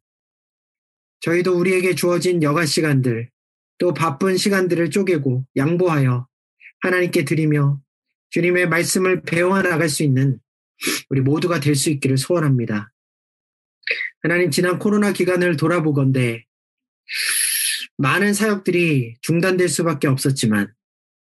저희도 1.20 1.58
우리에게 1.58 1.94
주어진 1.94 2.42
여가 2.42 2.64
시간들 2.64 3.30
또 3.78 3.92
바쁜 3.94 4.36
시간들을 4.36 4.90
쪼개고 4.90 5.46
양보하여 5.56 6.26
하나님께 6.80 7.24
드리며 7.24 7.80
주님의 8.30 8.68
말씀을 8.68 9.22
배워 9.22 9.60
나갈 9.60 9.88
수 9.88 10.02
있는 10.02 10.38
우리 11.10 11.20
모두가 11.20 11.60
될 11.60 11.76
수 11.76 11.90
있기를 11.90 12.16
소원합니다. 12.16 12.92
하나님 14.22 14.50
지난 14.50 14.78
코로나 14.78 15.12
기간을 15.12 15.56
돌아보건대 15.56 16.46
많은 17.96 18.32
사역들이 18.32 19.16
중단될 19.20 19.68
수밖에 19.68 20.08
없었지만 20.08 20.72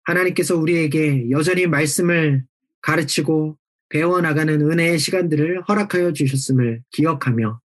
하나님께서 0.06 0.56
우리에게 0.56 1.30
여전히 1.32 1.68
말씀을 1.68 2.44
가르치고 2.82 3.58
배워나가는 3.90 4.62
은혜의 4.62 5.00
시간들을 5.00 5.64
허락하여 5.64 6.14
주셨음을 6.14 6.82
기억하며 6.92 7.60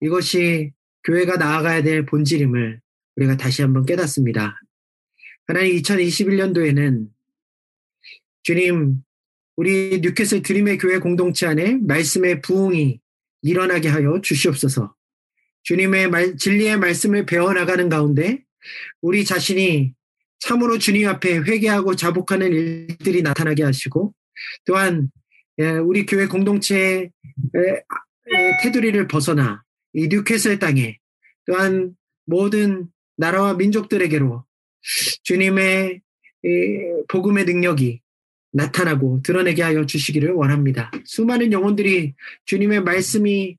이것이 0.00 0.72
교회가 1.04 1.36
나아가야 1.36 1.82
될 1.82 2.06
본질임을 2.06 2.80
우리가 3.16 3.36
다시 3.36 3.62
한번 3.62 3.84
깨닫습니다. 3.86 4.60
하나님 5.46 5.76
2021년도에는 5.76 7.08
주님, 8.42 9.02
우리 9.56 10.00
뉴캐슬 10.00 10.42
드림의 10.42 10.78
교회 10.78 10.98
공동체 10.98 11.46
안에 11.46 11.78
말씀의 11.82 12.40
부흥이 12.40 13.00
일어나게 13.42 13.88
하여 13.88 14.20
주시옵소서. 14.22 14.94
주님의 15.62 16.08
말, 16.08 16.36
진리의 16.36 16.78
말씀을 16.78 17.26
배워나가는 17.26 17.88
가운데 17.88 18.42
우리 19.02 19.24
자신이 19.24 19.92
참으로 20.40 20.78
주님 20.78 21.08
앞에 21.08 21.38
회개하고 21.38 21.94
자복하는 21.96 22.52
일들이 22.52 23.22
나타나게 23.22 23.62
하시고 23.62 24.12
또한 24.64 25.10
예, 25.58 25.70
우리 25.70 26.06
교회 26.06 26.26
공동체의 26.26 27.10
테두리를 28.62 29.06
벗어나 29.08 29.62
이 29.92 30.08
뉴캐슬 30.08 30.58
땅에 30.58 30.98
또한 31.46 31.94
모든 32.26 32.88
나라와 33.16 33.54
민족들에게로 33.54 34.44
주님의 35.24 36.00
복음의 37.08 37.44
능력이 37.44 38.00
나타나고 38.52 39.20
드러내게 39.22 39.62
하여 39.62 39.84
주시기를 39.84 40.32
원합니다. 40.32 40.90
수많은 41.04 41.52
영혼들이 41.52 42.14
주님의 42.46 42.82
말씀이 42.82 43.56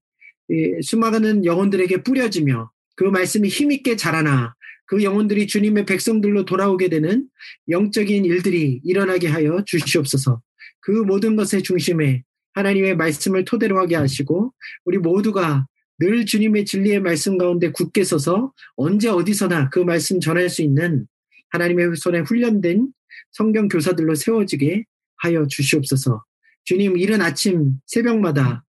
수많은 0.81 1.45
영혼들에게 1.45 2.03
뿌려지며 2.03 2.71
그 2.95 3.03
말씀이 3.03 3.47
힘있게 3.47 3.95
자라나 3.95 4.55
그 4.91 5.03
영혼들이 5.03 5.47
주님의 5.47 5.85
백성들로 5.85 6.43
돌아오게 6.43 6.89
되는 6.89 7.25
영적인 7.69 8.25
일들이 8.25 8.81
일어나게 8.83 9.29
하여 9.29 9.63
주시옵소서. 9.65 10.41
그 10.81 10.91
모든 10.91 11.37
것의 11.37 11.63
중심에 11.63 12.23
하나님의 12.55 12.97
말씀을 12.97 13.45
토대로 13.45 13.79
하게 13.79 13.95
하시고 13.95 14.53
우리 14.83 14.97
모두가 14.97 15.65
늘 15.97 16.25
주님의 16.25 16.65
진리의 16.65 16.99
말씀 16.99 17.37
가운데 17.37 17.71
굳게 17.71 18.03
서서 18.03 18.51
언제 18.75 19.07
어디서나 19.07 19.69
그 19.69 19.79
말씀 19.79 20.19
전할 20.19 20.49
수 20.49 20.61
있는 20.61 21.07
하나님의 21.51 21.95
손에 21.95 22.19
훈련된 22.19 22.89
성경 23.31 23.69
교사들로 23.69 24.15
세워지게 24.15 24.83
하여 25.19 25.47
주시옵소서. 25.47 26.25
주님 26.65 26.97
이른 26.97 27.21
아침 27.21 27.75
새벽마다 27.85 28.65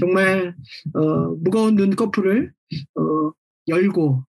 정말 0.00 0.56
어, 0.94 1.28
무거운 1.36 1.76
눈꺼풀을 1.76 2.52
어, 2.96 3.32
열고 3.68 4.24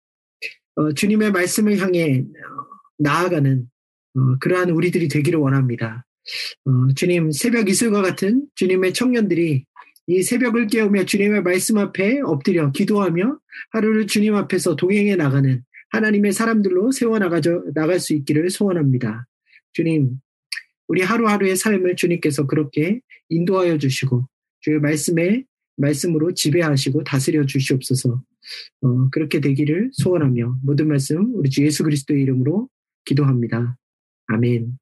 어, 0.79 0.93
주님의 0.93 1.33
말씀을 1.33 1.79
향해 1.79 2.21
어, 2.21 2.67
나아가는 2.99 3.69
어, 4.15 4.39
그러한 4.39 4.71
우리들이 4.71 5.09
되기를 5.09 5.41
원합니다. 5.41 6.07
어, 6.65 6.95
주님 6.95 7.33
새벽 7.33 7.69
이슬과 7.69 8.01
같은 8.01 8.47
주님의 8.55 8.93
청년들이 8.93 9.65
이 10.07 10.23
새벽을 10.23 10.69
깨우며 10.69 11.05
주님의 11.05 11.43
말씀 11.43 11.79
앞에 11.79 12.21
엎드려 12.21 12.71
기도하며 12.71 13.39
하루를 13.73 14.07
주님 14.07 14.37
앞에서 14.37 14.77
동행해 14.77 15.17
나가는 15.17 15.63
하나님의 15.91 16.33
사람들로 16.33 16.93
세워나가 16.93 17.41
나갈 17.75 17.99
수 17.99 18.15
있기를 18.15 18.49
소원합니다. 18.49 19.27
주님, 19.73 20.21
우리 20.87 21.03
하루하루의 21.03 21.57
삶을 21.57 21.97
주님께서 21.97 22.47
그렇게 22.47 23.01
인도하여 23.29 23.79
주시고 23.79 24.29
주의 24.61 24.79
말씀에 24.79 25.45
말씀으로 25.77 26.35
지배하시고 26.35 27.05
다스려 27.05 27.45
주시옵소서. 27.45 28.23
어, 28.83 29.09
그렇게 29.11 29.41
되기를 29.41 29.91
소원하며 29.93 30.59
모든 30.63 30.89
말씀 30.89 31.35
우리 31.35 31.51
주 31.51 31.65
예수 31.65 31.85
그리스도의 31.85 32.23
이름으로 32.23 32.69
기도합니다. 33.05 33.77
아멘. 34.27 34.79